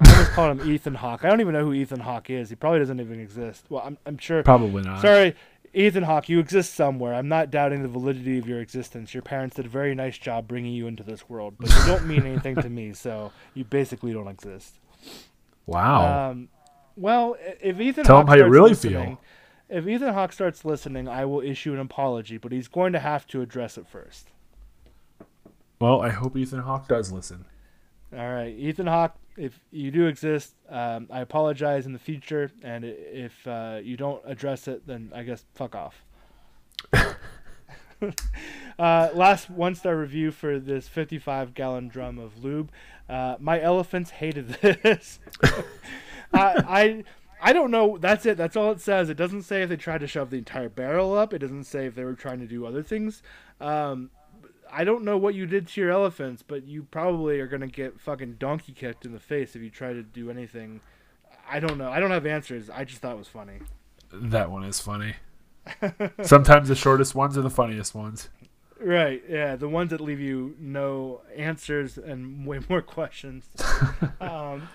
[0.00, 1.24] I almost called him Ethan Hawke.
[1.24, 2.48] I don't even know who Ethan Hawke is.
[2.48, 3.66] He probably doesn't even exist.
[3.68, 4.42] Well, I'm, I'm sure.
[4.42, 5.00] Probably not.
[5.00, 5.36] Sorry,
[5.74, 7.14] Ethan Hawke, you exist somewhere.
[7.14, 9.14] I'm not doubting the validity of your existence.
[9.14, 12.06] Your parents did a very nice job bringing you into this world, but you don't
[12.06, 14.74] mean anything to me, so you basically don't exist.
[15.64, 16.30] Wow.
[16.30, 16.48] Um,
[16.96, 19.18] well, if Ethan Tell Hawke him how you really feel.
[19.70, 23.26] If Ethan Hawke starts listening, I will issue an apology, but he's going to have
[23.28, 24.28] to address it first.
[25.80, 27.46] well, I hope Ethan Hawke does listen.
[28.14, 32.84] All right, Ethan Hawke, if you do exist, um, I apologize in the future, and
[32.84, 36.04] if uh, you don't address it, then I guess fuck off.
[38.78, 42.70] uh, last one star review for this 55 gallon drum of lube.
[43.08, 45.18] Uh, my elephants hated this.
[46.32, 47.04] I, I
[47.44, 47.98] I don't know.
[47.98, 48.36] That's it.
[48.36, 49.10] That's all it says.
[49.10, 51.34] It doesn't say if they tried to shove the entire barrel up.
[51.34, 53.20] It doesn't say if they were trying to do other things.
[53.60, 54.10] Um,
[54.72, 58.00] I don't know what you did to your elephants, but you probably are gonna get
[58.00, 60.80] fucking donkey kicked in the face if you try to do anything.
[61.48, 61.90] I don't know.
[61.90, 62.70] I don't have answers.
[62.70, 63.58] I just thought it was funny.
[64.12, 65.16] That one is funny.
[66.22, 68.30] Sometimes the shortest ones are the funniest ones.
[68.80, 69.22] Right.
[69.28, 69.56] Yeah.
[69.56, 73.48] The ones that leave you no answers and way more questions.
[74.20, 74.68] um,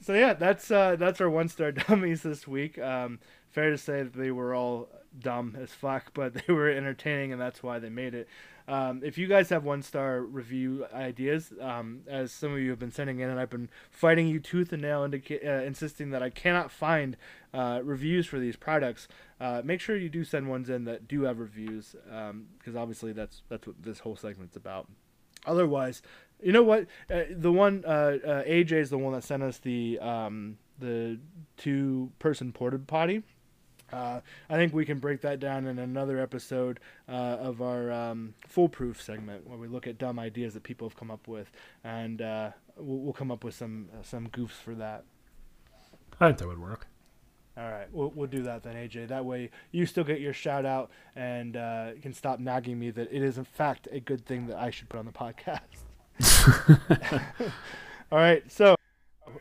[0.00, 2.78] so yeah, that's uh, that's our one star dummies this week.
[2.78, 3.18] Um,
[3.50, 4.88] fair to say that they were all
[5.18, 8.28] dumb as fuck, but they were entertaining, and that's why they made it.
[8.68, 12.78] Um, if you guys have one star review ideas, um, as some of you have
[12.78, 16.22] been sending in, and I've been fighting you tooth and nail, indica- uh, insisting that
[16.22, 17.16] I cannot find
[17.54, 19.06] uh, reviews for these products,
[19.40, 21.94] uh, make sure you do send ones in that do have reviews,
[22.58, 24.88] because obviously that's that's what this whole segment's about.
[25.46, 26.02] Otherwise,
[26.42, 26.86] you know what?
[27.10, 31.18] Uh, the one uh, uh, AJ is the one that sent us the um, the
[31.56, 33.22] two person ported potty.
[33.92, 38.34] Uh, I think we can break that down in another episode uh, of our um,
[38.46, 41.50] foolproof segment, where we look at dumb ideas that people have come up with,
[41.84, 45.04] and uh, we'll, we'll come up with some uh, some goofs for that.
[46.20, 46.86] I think that would work.
[47.58, 49.08] All right, we'll, we'll do that then, AJ.
[49.08, 53.08] That way you still get your shout out and uh, can stop nagging me that
[53.10, 55.86] it is, in fact, a good thing that I should put on the podcast.
[58.12, 58.76] All right, so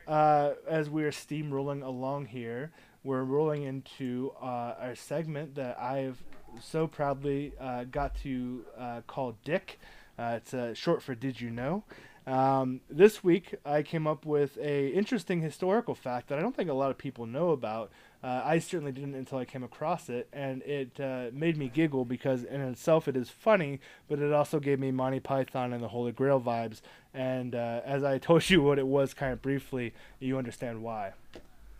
[0.07, 2.71] uh, as we are steamrolling along here,
[3.05, 6.21] we're rolling into uh, our segment that I've
[6.59, 9.79] so proudly uh, got to uh, call Dick.
[10.17, 11.83] Uh, it's uh, short for Did You Know?
[12.25, 16.71] Um, this week, I came up with a interesting historical fact that I don't think
[16.71, 17.91] a lot of people know about.
[18.23, 20.97] Uh, I certainly didn't until I came across it, and it
[21.31, 23.79] made me giggle because in itself it is funny,
[24.09, 26.81] but it also gave me Monty Python and the Holy Grail vibes.
[27.13, 31.13] And as I told you what it was kind of briefly, you understand why.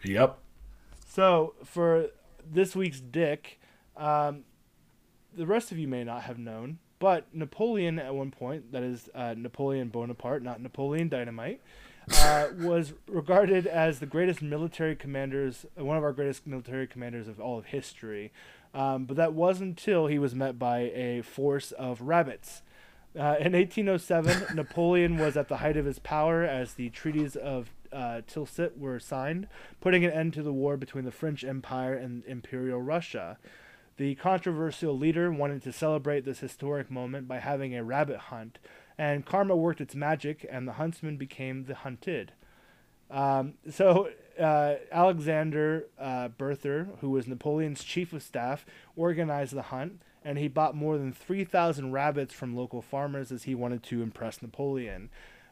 [0.04, 0.38] Yep.
[1.16, 2.08] So for
[2.46, 3.58] this week's Dick,
[3.96, 4.44] um,
[5.34, 9.08] the rest of you may not have known, but Napoleon at one point, that is
[9.16, 11.62] uh, Napoleon Bonaparte, not Napoleon Dynamite,
[12.18, 17.40] uh, was regarded as the greatest military commanders, one of our greatest military commanders of
[17.40, 18.34] all of history.
[18.74, 22.62] Um, but that was until he was met by a force of rabbits.
[23.18, 27.74] Uh, in 1807, Napoleon was at the height of his power as the treaties of
[27.96, 29.48] uh, Tilsit were signed,
[29.80, 33.38] putting an end to the war between the French Empire and Imperial Russia.
[33.98, 38.60] The controversial leader wanted to celebrate this historic moment by having a rabbit hunt,
[38.98, 42.34] and karma worked its magic, and the huntsman became the hunted.
[43.10, 48.66] Um, so uh, Alexander uh, Berthier, who was Napoleon's chief of staff,
[48.96, 53.56] organized the hunt, and he bought more than 3,000 rabbits from local farmers as he
[53.56, 55.10] wanted to impress Napoleon.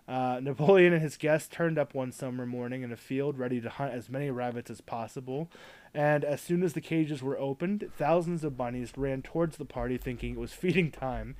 [0.08, 3.70] Uh, Napoleon and his guests turned up one summer morning in a field ready to
[3.70, 5.50] hunt as many rabbits as possible.
[5.96, 9.98] And as soon as the cages were opened, thousands of bunnies ran towards the party
[9.98, 11.36] thinking it was feeding time.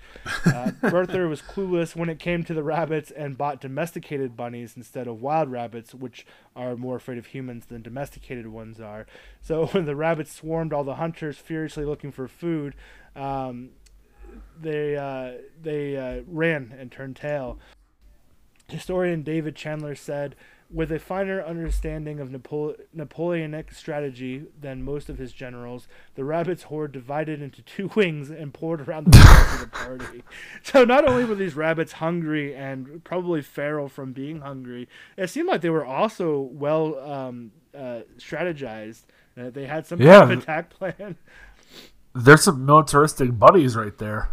[0.46, 5.08] Uh, Berthier was clueless when it came to the rabbits and bought domesticated bunnies instead
[5.08, 9.08] of wild rabbits, which are more afraid of humans than domesticated ones are.
[9.42, 12.76] So when the rabbits swarmed all the hunters furiously looking for food,
[13.16, 13.70] um,
[14.60, 17.60] they uh, they uh, ran and turned tail.
[18.74, 20.36] Historian David Chandler said,
[20.72, 26.64] with a finer understanding of Napole- Napoleonic strategy than most of his generals, the rabbits'
[26.64, 29.20] horde divided into two wings and poured around the
[29.54, 30.24] of the party.
[30.64, 35.48] So not only were these rabbits hungry and probably feral from being hungry, it seemed
[35.48, 39.04] like they were also well um, uh, strategized.
[39.38, 40.22] Uh, they had some Yeah.
[40.22, 41.18] kind of attack plan.
[42.16, 44.30] There's some militaristic buddies right there.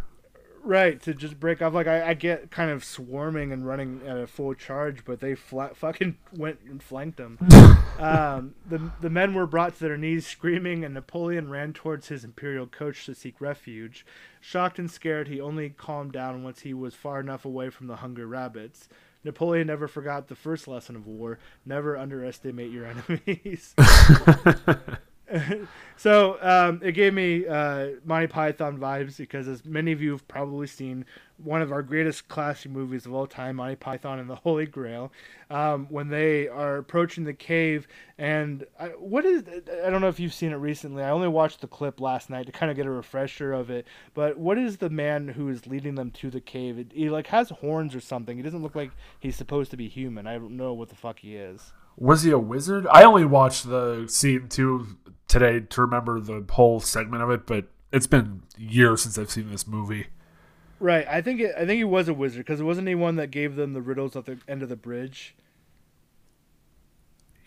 [0.62, 1.72] Right, to just break off.
[1.72, 5.34] Like, I, I get kind of swarming and running at a full charge, but they
[5.34, 7.38] flat fucking went and flanked them.
[7.98, 12.24] um, the, the men were brought to their knees screaming, and Napoleon ran towards his
[12.24, 14.04] imperial coach to seek refuge.
[14.40, 17.96] Shocked and scared, he only calmed down once he was far enough away from the
[17.96, 18.88] hungry rabbits.
[19.24, 23.74] Napoleon never forgot the first lesson of war never underestimate your enemies.
[25.96, 30.26] so um, it gave me uh, Monty Python vibes because, as many of you have
[30.28, 31.04] probably seen,
[31.36, 35.12] one of our greatest classic movies of all time, Monty Python and the Holy Grail,
[35.48, 37.86] um, when they are approaching the cave.
[38.18, 39.44] And I, what is,
[39.84, 41.02] I don't know if you've seen it recently.
[41.02, 43.86] I only watched the clip last night to kind of get a refresher of it.
[44.14, 46.78] But what is the man who is leading them to the cave?
[46.78, 48.36] It, he like has horns or something.
[48.36, 50.26] He doesn't look like he's supposed to be human.
[50.26, 51.72] I don't know what the fuck he is.
[51.96, 52.86] Was he a wizard?
[52.90, 54.96] I only watched the scene two
[55.30, 59.50] today to remember the whole segment of it, but it's been years since I've seen
[59.50, 60.08] this movie.
[60.80, 61.06] Right.
[61.08, 63.30] I think it, I think he was a wizard because it wasn't he one that
[63.30, 65.34] gave them the riddles at the end of the bridge.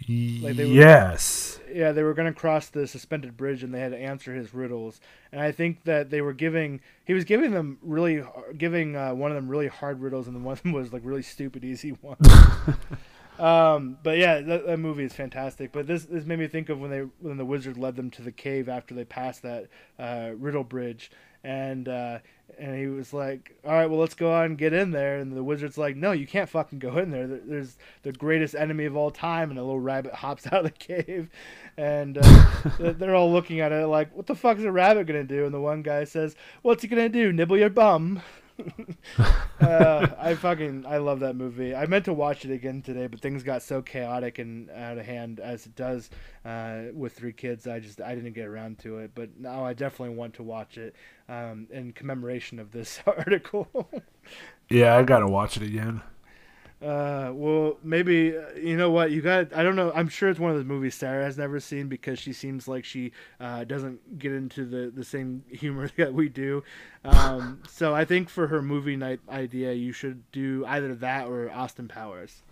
[0.07, 1.59] Like they were- yes.
[1.71, 4.53] Yeah, they were going to cross the suspended bridge and they had to answer his
[4.53, 5.01] riddles.
[5.31, 8.23] And I think that they were giving he was giving them really
[8.57, 11.01] giving uh, one of them really hard riddles and then one of them was like
[11.03, 12.19] really stupid easy ones.
[13.39, 15.71] um, but yeah, that, that movie is fantastic.
[15.71, 18.21] But this this made me think of when they when the wizard led them to
[18.21, 19.67] the cave after they passed that
[19.99, 21.11] uh, riddle bridge
[21.43, 22.19] and uh,
[22.57, 25.35] and he was like, "All right, well, let's go on and get in there." And
[25.35, 27.27] the wizard's like, "No, you can't fucking go in there.
[27.27, 30.63] There- There's the greatest enemy of all time." And a little rabbit hops out of
[30.65, 31.29] the cave,
[31.75, 35.07] and uh, they're- they're all looking at it like, "What the fuck is a rabbit
[35.07, 37.33] gonna do?" And the one guy says, "What's he gonna do?
[37.33, 38.21] Nibble your bum?"
[39.61, 41.75] uh, I fucking I love that movie.
[41.75, 45.05] I meant to watch it again today, but things got so chaotic and out of
[45.05, 46.09] hand as it does
[46.45, 47.67] uh, with three kids.
[47.67, 50.77] I just I didn't get around to it, but now I definitely want to watch
[50.77, 50.95] it
[51.27, 53.89] um, in commemoration of this article.
[54.69, 56.01] yeah, I gotta watch it again.
[56.83, 59.55] Uh, well, maybe uh, you know what you got.
[59.55, 59.93] I don't know.
[59.95, 62.83] I'm sure it's one of those movies Sarah has never seen because she seems like
[62.83, 66.61] she uh, doesn't get into the the same humor that we do.
[67.05, 71.49] Um, so I think for her movie night idea, you should do either that or
[71.51, 72.43] Austin Powers.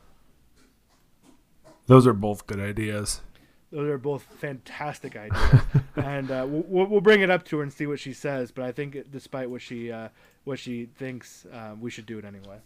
[1.87, 3.21] Those are both good ideas.
[3.69, 5.61] Those are both fantastic ideas,
[5.97, 8.51] and uh, we'll, we'll bring it up to her and see what she says.
[8.51, 10.07] But I think, despite what she uh,
[10.45, 12.59] what she thinks, uh, we should do it anyway.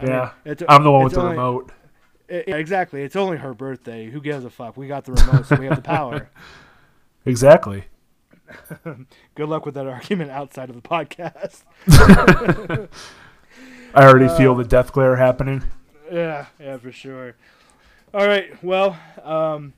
[0.00, 1.72] I yeah, mean, I'm the one with the only, remote.
[2.28, 3.02] It, exactly.
[3.02, 4.10] It's only her birthday.
[4.10, 4.76] Who gives a fuck?
[4.76, 6.30] We got the remote, so we have the power.
[7.26, 7.84] Exactly.
[9.34, 11.64] Good luck with that argument outside of the podcast.
[13.94, 15.62] I already uh, feel the death glare happening.
[16.10, 17.36] Yeah, yeah, for sure.
[18.14, 19.74] All right, well, um,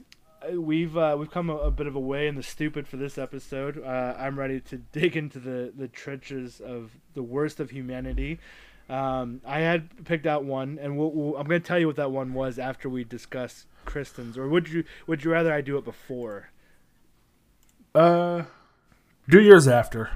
[0.53, 3.18] we've uh, we've come a, a, bit of a way in the stupid for this
[3.18, 3.83] episode.
[3.83, 8.39] Uh, I'm ready to dig into the the trenches of the worst of humanity.
[8.89, 11.97] Um, I had picked out one, and we'll, we'll, I'm going to tell you what
[11.97, 14.37] that one was after we discuss Kristen's.
[14.37, 16.51] Or would you would you rather I do it before?
[17.95, 18.45] Uh,
[19.28, 20.11] do yours after.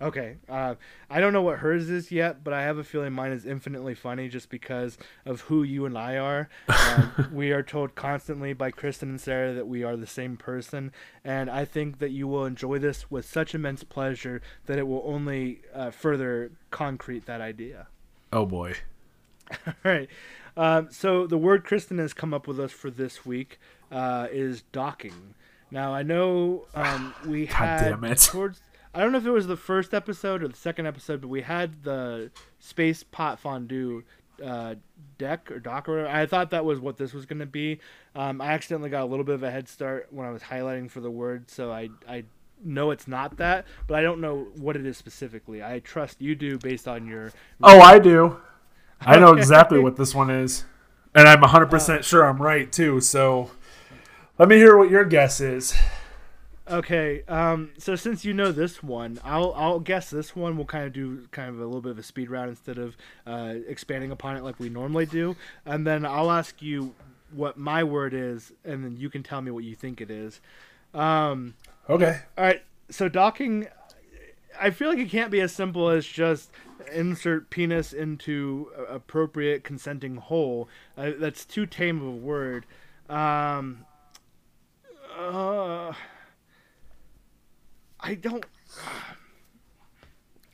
[0.00, 0.36] Okay.
[0.48, 0.74] Uh,
[1.08, 3.94] I don't know what hers is yet, but I have a feeling mine is infinitely
[3.94, 6.48] funny just because of who you and I are.
[6.68, 10.92] Uh, we are told constantly by Kristen and Sarah that we are the same person,
[11.24, 15.02] and I think that you will enjoy this with such immense pleasure that it will
[15.06, 17.86] only uh, further concrete that idea.
[18.34, 18.74] Oh boy.
[19.66, 20.08] All right.
[20.56, 23.60] Um, so the word Kristen has come up with us for this week
[23.92, 25.34] uh, is docking.
[25.70, 28.18] Now I know um, we God had damn it.
[28.18, 28.60] towards.
[28.92, 31.42] I don't know if it was the first episode or the second episode, but we
[31.42, 34.02] had the space pot fondue
[34.44, 34.74] uh,
[35.16, 36.16] deck or dock or whatever.
[36.16, 37.78] I thought that was what this was going to be.
[38.16, 40.90] Um, I accidentally got a little bit of a head start when I was highlighting
[40.90, 42.24] for the word, so I I
[42.64, 45.62] know it's not that, but I don't know what it is specifically.
[45.62, 47.32] I trust you do based on your.
[47.62, 48.38] Oh, I do.
[49.00, 50.64] I know exactly what this one is,
[51.14, 53.00] and I'm 100 uh, percent sure I'm right too.
[53.00, 53.50] So,
[54.38, 55.74] let me hear what your guess is.
[56.70, 60.56] Okay, um, so since you know this one, I'll I'll guess this one.
[60.56, 62.96] We'll kind of do kind of a little bit of a speed round instead of
[63.26, 65.36] uh, expanding upon it like we normally do,
[65.66, 66.94] and then I'll ask you
[67.32, 70.40] what my word is, and then you can tell me what you think it is.
[70.94, 71.54] Um,
[71.88, 72.20] Okay.
[72.38, 72.62] All right.
[72.90, 73.66] So docking,
[74.60, 76.50] I feel like it can't be as simple as just
[76.92, 80.68] insert penis into appropriate consenting hole.
[80.96, 82.66] Uh, that's too tame of a word.
[83.08, 83.84] Um,
[85.18, 85.92] uh,
[88.00, 88.44] I don't.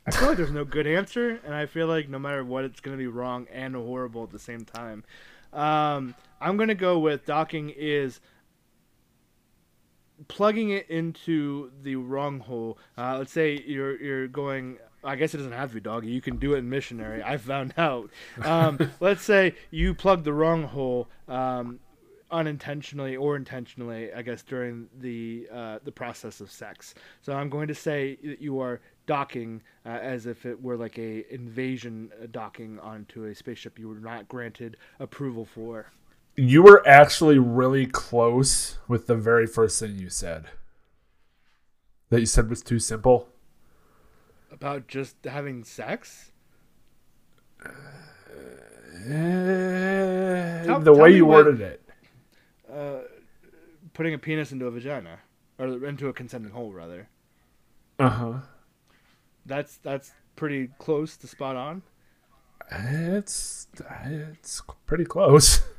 [0.05, 2.79] I feel like there's no good answer, and I feel like no matter what, it's
[2.79, 5.03] going to be wrong and horrible at the same time.
[5.53, 8.19] Um, I'm going to go with docking is
[10.27, 12.77] plugging it into the wrong hole.
[12.97, 14.77] Uh, let's say you're you're going.
[15.03, 16.09] I guess it doesn't have to be doggy.
[16.09, 17.23] You can do it in missionary.
[17.23, 18.11] I found out.
[18.43, 21.79] Um, let's say you plug the wrong hole um,
[22.29, 24.13] unintentionally or intentionally.
[24.13, 26.93] I guess during the uh, the process of sex.
[27.21, 30.97] So I'm going to say that you are docking uh, as if it were like
[30.97, 35.91] a invasion docking onto a spaceship you were not granted approval for
[36.41, 40.45] you were actually really close with the very first thing you said.
[42.09, 43.29] That you said was too simple.
[44.51, 46.31] About just having sex?
[47.63, 47.69] Uh,
[50.65, 51.87] tell, the way you worded it.
[52.71, 53.01] Uh,
[53.93, 55.19] putting a penis into a vagina,
[55.59, 57.07] or into a consenting hole, rather.
[57.99, 58.33] Uh huh.
[59.45, 61.83] That's that's pretty close to spot on.
[62.71, 63.67] It's
[64.05, 65.61] it's pretty close.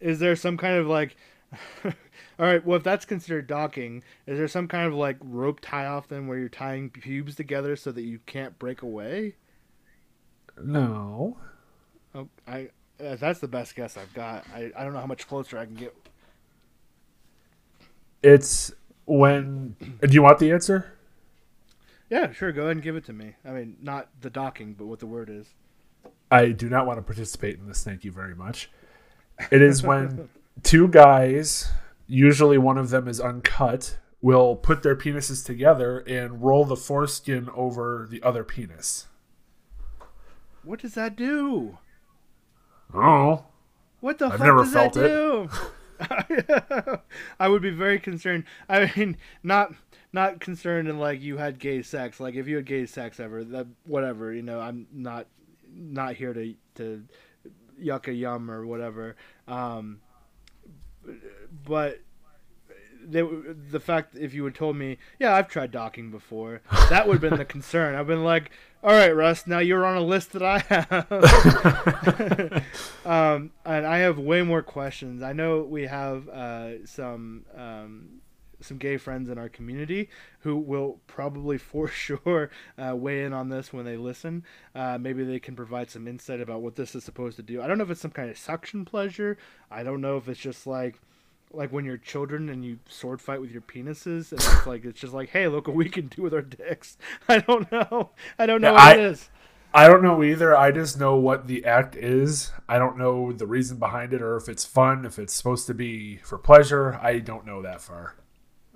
[0.00, 1.16] is there some kind of like
[1.84, 1.92] all
[2.38, 6.08] right well if that's considered docking is there some kind of like rope tie off
[6.08, 9.36] then where you're tying pubes together so that you can't break away?
[10.62, 11.36] No.
[12.14, 12.68] Oh, i
[12.98, 14.44] uh, that's the best guess i've got.
[14.54, 15.94] I, I don't know how much closer i can get.
[18.22, 18.72] It's
[19.04, 20.92] when do you want the answer?
[22.10, 23.34] Yeah sure go ahead and give it to me.
[23.44, 25.54] I mean not the docking but what the word is.
[26.30, 28.68] I do not want to participate in this thank you very much
[29.50, 30.28] it is when
[30.62, 31.70] two guys,
[32.06, 37.48] usually one of them is uncut, will put their penises together and roll the foreskin
[37.54, 39.06] over the other penis.
[40.62, 41.78] What does that do?
[42.92, 43.44] Oh.
[44.00, 45.48] What the I've fuck does that do?
[47.40, 48.44] I would be very concerned.
[48.68, 49.72] I mean, not
[50.12, 52.20] not concerned in like you had gay sex.
[52.20, 54.32] Like if you had gay sex ever, that whatever.
[54.32, 55.26] You know, I'm not
[55.72, 57.04] not here to to
[57.82, 59.16] yuck a yum or whatever.
[59.46, 60.00] Um,
[61.64, 62.00] but
[63.04, 67.14] they, the fact if you had told me, yeah, I've tried docking before, that would
[67.14, 67.94] have been the concern.
[67.94, 68.50] I've been like,
[68.82, 71.12] all right, Russ, now you're on a list that I have.
[73.06, 75.22] um, and I have way more questions.
[75.22, 78.20] I know we have uh, some um,
[78.60, 80.08] some gay friends in our community
[80.40, 84.44] who will probably for sure uh, weigh in on this when they listen.
[84.74, 87.60] Uh, maybe they can provide some insight about what this is supposed to do.
[87.62, 89.36] I don't know if it's some kind of suction pleasure.
[89.70, 91.00] I don't know if it's just like
[91.52, 95.00] like when you're children and you sword fight with your penises and it's like it's
[95.00, 98.46] just like hey look what we can do with our dicks i don't know i
[98.46, 99.30] don't know Yeah, what I- it is
[99.74, 100.56] I don't know either.
[100.56, 102.50] I just know what the act is.
[102.66, 105.74] I don't know the reason behind it or if it's fun, if it's supposed to
[105.74, 106.94] be for pleasure.
[107.02, 108.14] I don't know that far.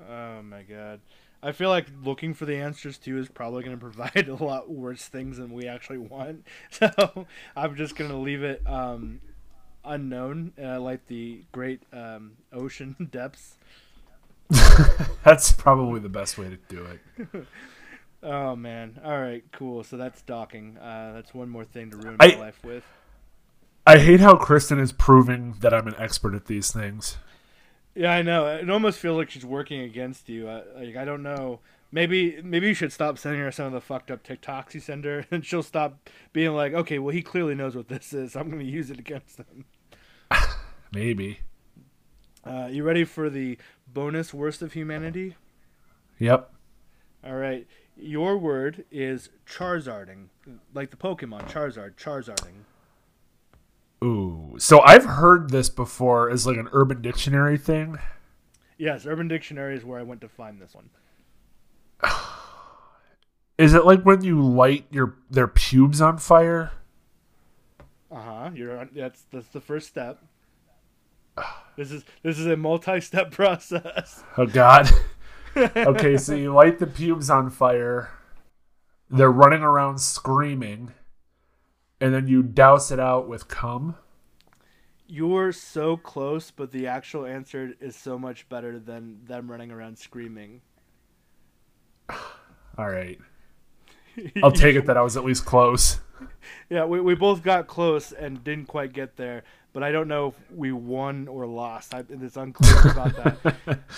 [0.09, 1.01] Oh my god.
[1.43, 4.71] I feel like looking for the answers too is probably going to provide a lot
[4.71, 6.45] worse things than we actually want.
[6.71, 9.21] So i'm just going to leave it um
[9.85, 13.57] unknown uh, like the great um ocean depths.
[15.25, 17.47] That's probably the best way to do it.
[18.23, 19.01] oh man.
[19.05, 19.45] All right.
[19.53, 19.85] Cool.
[19.85, 20.77] So that's docking.
[20.79, 22.85] Uh that's one more thing to ruin I- my life with.
[23.87, 27.17] I hate how Kristen is proving that I'm an expert at these things.
[28.01, 28.47] Yeah, I know.
[28.47, 30.49] It almost feels like she's working against you.
[30.49, 31.61] Uh, like I don't know.
[31.93, 35.05] Maybe maybe you should stop sending her some of the fucked up TikToks you send
[35.05, 38.37] her, and she'll stop being like, okay, well he clearly knows what this is.
[38.37, 39.67] I'm going to use it against him.
[40.95, 41.41] Maybe.
[42.43, 45.37] Uh, you ready for the bonus worst of humanity?
[46.19, 46.55] Yep.
[47.23, 47.67] All right.
[47.99, 50.29] Your word is Charizarding,
[50.73, 52.65] like the Pokemon Charizard, Charizarding.
[54.03, 54.55] Ooh.
[54.59, 57.99] So I've heard this before as like an urban dictionary thing.
[58.81, 60.89] Yes, Urban Dictionary is where I went to find this one.
[63.59, 66.73] Is it like when you light your their pubes on fire?
[68.11, 68.51] Uh huh.
[68.55, 70.25] You're on, that's that's the first step.
[71.77, 74.23] This is this is a multi-step process.
[74.37, 74.91] Oh god.
[75.57, 78.11] okay, so you light the pubes on fire.
[79.09, 80.93] They're running around screaming.
[82.01, 83.97] And then you douse it out with cum.
[85.07, 89.99] You're so close, but the actual answer is so much better than them running around
[89.99, 90.61] screaming.
[92.79, 93.19] All right.
[94.43, 96.01] I'll take it that I was at least close.
[96.69, 100.29] Yeah, we, we both got close and didn't quite get there, but I don't know
[100.29, 101.95] if we won or lost.
[101.95, 103.81] I, it's unclear about that.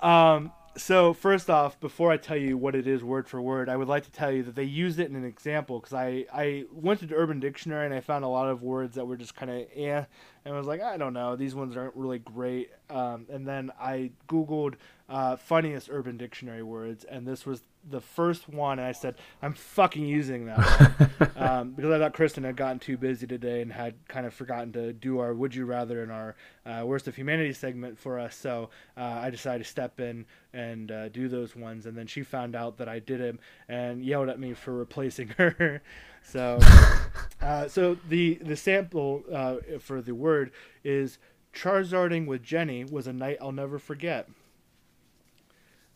[0.00, 3.76] Um, so first off, before I tell you what it is word for word, I
[3.76, 6.64] would like to tell you that they used it in an example because I, I
[6.72, 9.34] went to the Urban Dictionary and I found a lot of words that were just
[9.36, 10.04] kind of eh,
[10.44, 12.70] and I was like, I don't know, these ones aren't really great.
[12.90, 14.74] Um, and then I Googled
[15.08, 19.54] uh, funniest Urban Dictionary words, and this was the first one, and I said, I'm
[19.54, 21.30] fucking using that one.
[21.36, 24.72] um, because I thought Kristen had gotten too busy today and had kind of forgotten
[24.72, 28.34] to do our Would You Rather in our uh, Worst of Humanity segment for us.
[28.34, 31.86] So uh, I decided to step in and uh, do those ones.
[31.86, 33.38] And then she found out that I did them
[33.68, 35.82] and yelled at me for replacing her.
[36.22, 36.58] so,
[37.42, 40.52] uh, so the the sample uh, for the word
[40.82, 41.18] is
[41.54, 44.28] Charizarding with Jenny was a night I'll never forget.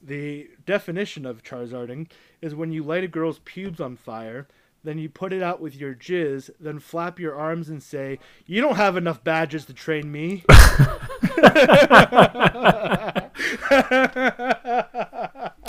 [0.01, 2.09] The definition of Charizarding
[2.41, 4.47] is when you light a girl's pubes on fire,
[4.85, 8.61] then you put it out with your jizz, then flap your arms and say, You
[8.61, 10.45] don't have enough badges to train me.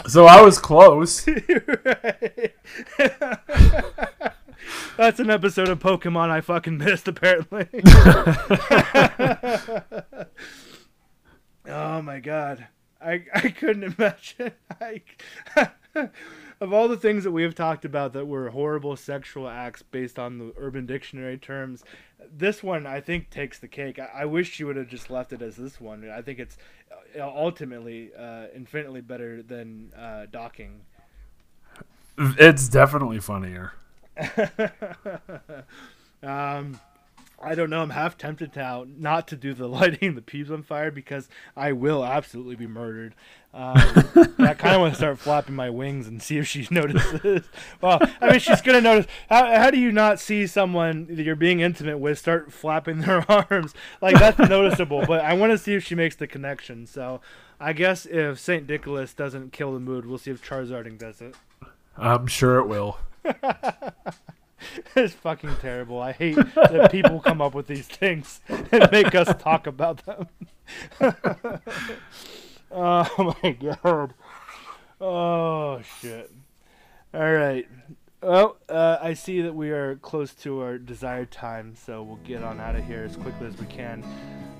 [0.09, 1.23] So I was close.
[4.97, 7.67] That's an episode of Pokemon I fucking missed, apparently.
[11.67, 12.67] oh my god.
[13.01, 14.51] I, I couldn't imagine.
[14.81, 15.01] I,
[16.61, 20.19] of all the things that we have talked about that were horrible sexual acts based
[20.19, 21.83] on the Urban Dictionary terms,
[22.31, 23.99] this one I think takes the cake.
[23.99, 26.09] I, I wish you would have just left it as this one.
[26.09, 26.57] I think it's
[27.17, 30.81] uh, ultimately uh, infinitely better than uh, docking.
[32.17, 33.73] It's definitely funnier.
[36.21, 36.79] um,
[37.41, 37.81] I don't know.
[37.81, 41.71] I'm half tempted now not to do the lighting the pubes on fire because I
[41.71, 43.15] will absolutely be murdered.
[43.51, 43.77] Um,
[44.37, 47.47] I kind of want to start flapping my wings and see if she notices.
[47.81, 49.07] well, I mean, she's gonna notice.
[49.27, 53.25] How, how do you not see someone that you're being intimate with start flapping their
[53.31, 53.73] arms?
[54.01, 55.05] Like that's noticeable.
[55.07, 56.85] But I want to see if she makes the connection.
[56.85, 57.21] So
[57.59, 61.35] I guess if Saint Nicholas doesn't kill the mood, we'll see if Charizarding does it.
[61.97, 62.99] I'm sure it will.
[64.95, 66.01] it's fucking terrible.
[66.01, 70.27] I hate that people come up with these things and make us talk about them.
[72.71, 74.13] oh my god.
[75.01, 76.31] Oh shit!
[77.13, 77.67] All right.
[78.21, 82.43] Well, uh, I see that we are close to our desired time, so we'll get
[82.43, 84.03] on out of here as quickly as we can.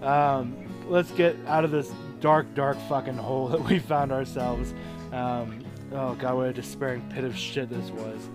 [0.02, 0.56] Um,
[0.88, 4.74] let's get out of this dark, dark fucking hole that we found ourselves.
[5.12, 5.60] Um,
[5.92, 8.30] oh god, what a despairing pit of shit this was.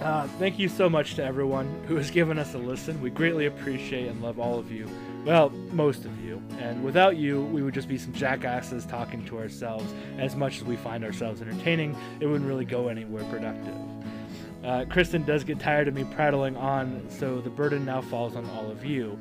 [0.00, 3.00] Uh, thank you so much to everyone who has given us a listen.
[3.00, 4.88] We greatly appreciate and love all of you.
[5.24, 6.42] Well, most of you.
[6.60, 9.92] And without you, we would just be some jackasses talking to ourselves.
[10.18, 13.74] As much as we find ourselves entertaining, it wouldn't really go anywhere productive.
[14.62, 18.44] Uh, Kristen does get tired of me prattling on, so the burden now falls on
[18.50, 19.18] all of you.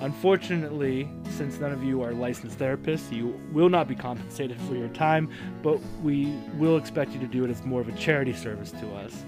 [0.00, 4.88] Unfortunately, since none of you are licensed therapists, you will not be compensated for your
[4.88, 5.30] time,
[5.62, 8.88] but we will expect you to do it as more of a charity service to
[8.94, 9.24] us.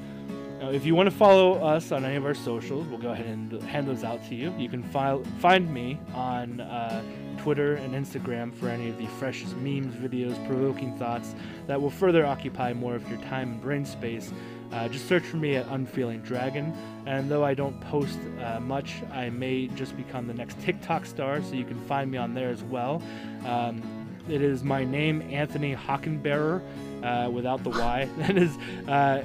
[0.60, 3.24] Now, if you want to follow us on any of our socials, we'll go ahead
[3.24, 4.54] and hand those out to you.
[4.58, 7.02] You can file, find me on uh,
[7.38, 11.34] Twitter and Instagram for any of the freshest memes, videos, provoking thoughts
[11.66, 14.34] that will further occupy more of your time and brain space.
[14.70, 16.76] Uh, just search for me at Unfeeling Dragon.
[17.06, 21.42] And though I don't post uh, much, I may just become the next TikTok star,
[21.42, 23.02] so you can find me on there as well.
[23.46, 23.82] Um,
[24.28, 26.60] it is my name, Anthony Hockenbearer,
[27.02, 28.08] uh, without the Y.
[28.18, 28.56] That is
[28.88, 29.22] uh,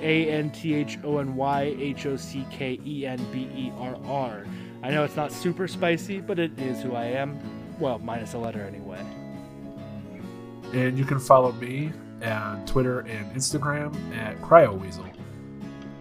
[0.00, 3.72] A N T H O N Y H O C K E N B E
[3.78, 4.44] R R.
[4.82, 7.38] I know it's not super spicy, but it is who I am.
[7.78, 9.00] Well, minus a letter anyway.
[10.72, 11.92] And you can follow me
[12.22, 15.14] on Twitter and Instagram at CryoWeasel.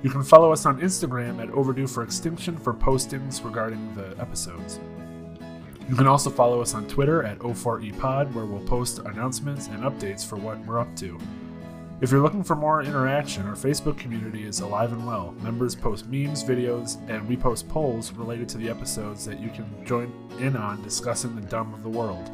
[0.04, 4.80] You can follow us on Instagram at Overdue for Extinction for postings regarding the episodes.
[5.89, 10.26] You can also follow us on Twitter at O4EPod, where we'll post announcements and updates
[10.26, 11.19] for what we're up to.
[11.99, 15.34] If you're looking for more interaction, our Facebook community is alive and well.
[15.41, 19.65] Members post memes, videos, and we post polls related to the episodes that you can
[19.85, 22.31] join in on discussing the dumb of the world.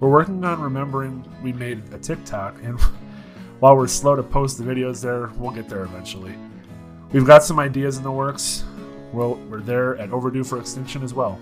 [0.00, 2.78] We're working on remembering we made a TikTok, and
[3.60, 6.34] while we're slow to post the videos there, we'll get there eventually.
[7.12, 8.64] We've got some ideas in the works.
[9.12, 11.40] We're there at Overdue for Extinction as well.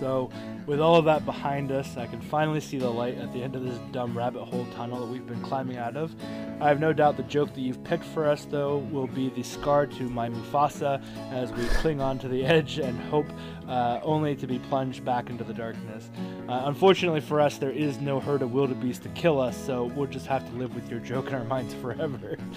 [0.00, 0.30] So,
[0.66, 3.54] with all of that behind us, I can finally see the light at the end
[3.54, 6.14] of this dumb rabbit hole tunnel that we've been climbing out of.
[6.58, 9.42] I have no doubt the joke that you've picked for us, though, will be the
[9.42, 11.02] scar to my Mufasa
[11.32, 13.26] as we cling on to the edge and hope
[13.68, 16.10] uh, only to be plunged back into the darkness.
[16.48, 20.06] Uh, unfortunately for us, there is no herd of wildebeest to kill us, so we'll
[20.06, 22.36] just have to live with your joke in our minds forever.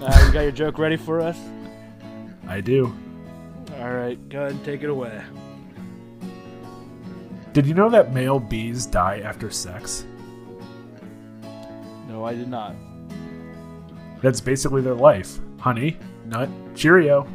[0.00, 1.38] Uh, you got your joke ready for us?
[2.48, 2.92] I do.
[3.78, 5.22] All right, go ahead and take it away.
[7.54, 10.04] Did you know that male bees die after sex?
[12.08, 12.74] No, I did not.
[14.20, 15.38] That's basically their life.
[15.60, 17.28] Honey, nut, Cheerio.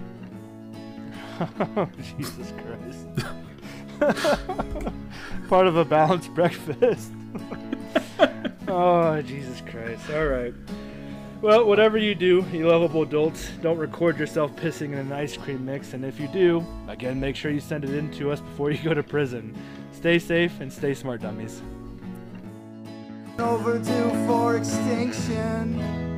[2.18, 3.08] Jesus Christ.
[5.48, 7.14] Part of a balanced breakfast.
[8.68, 10.10] oh, Jesus Christ.
[10.10, 10.54] All right.
[11.42, 15.64] Well, whatever you do, you lovable adults, don't record yourself pissing in an ice cream
[15.64, 15.94] mix.
[15.94, 18.84] And if you do, again, make sure you send it in to us before you
[18.84, 19.56] go to prison.
[20.00, 21.62] Stay safe and stay smart, dummies.
[23.36, 26.09] For extinction.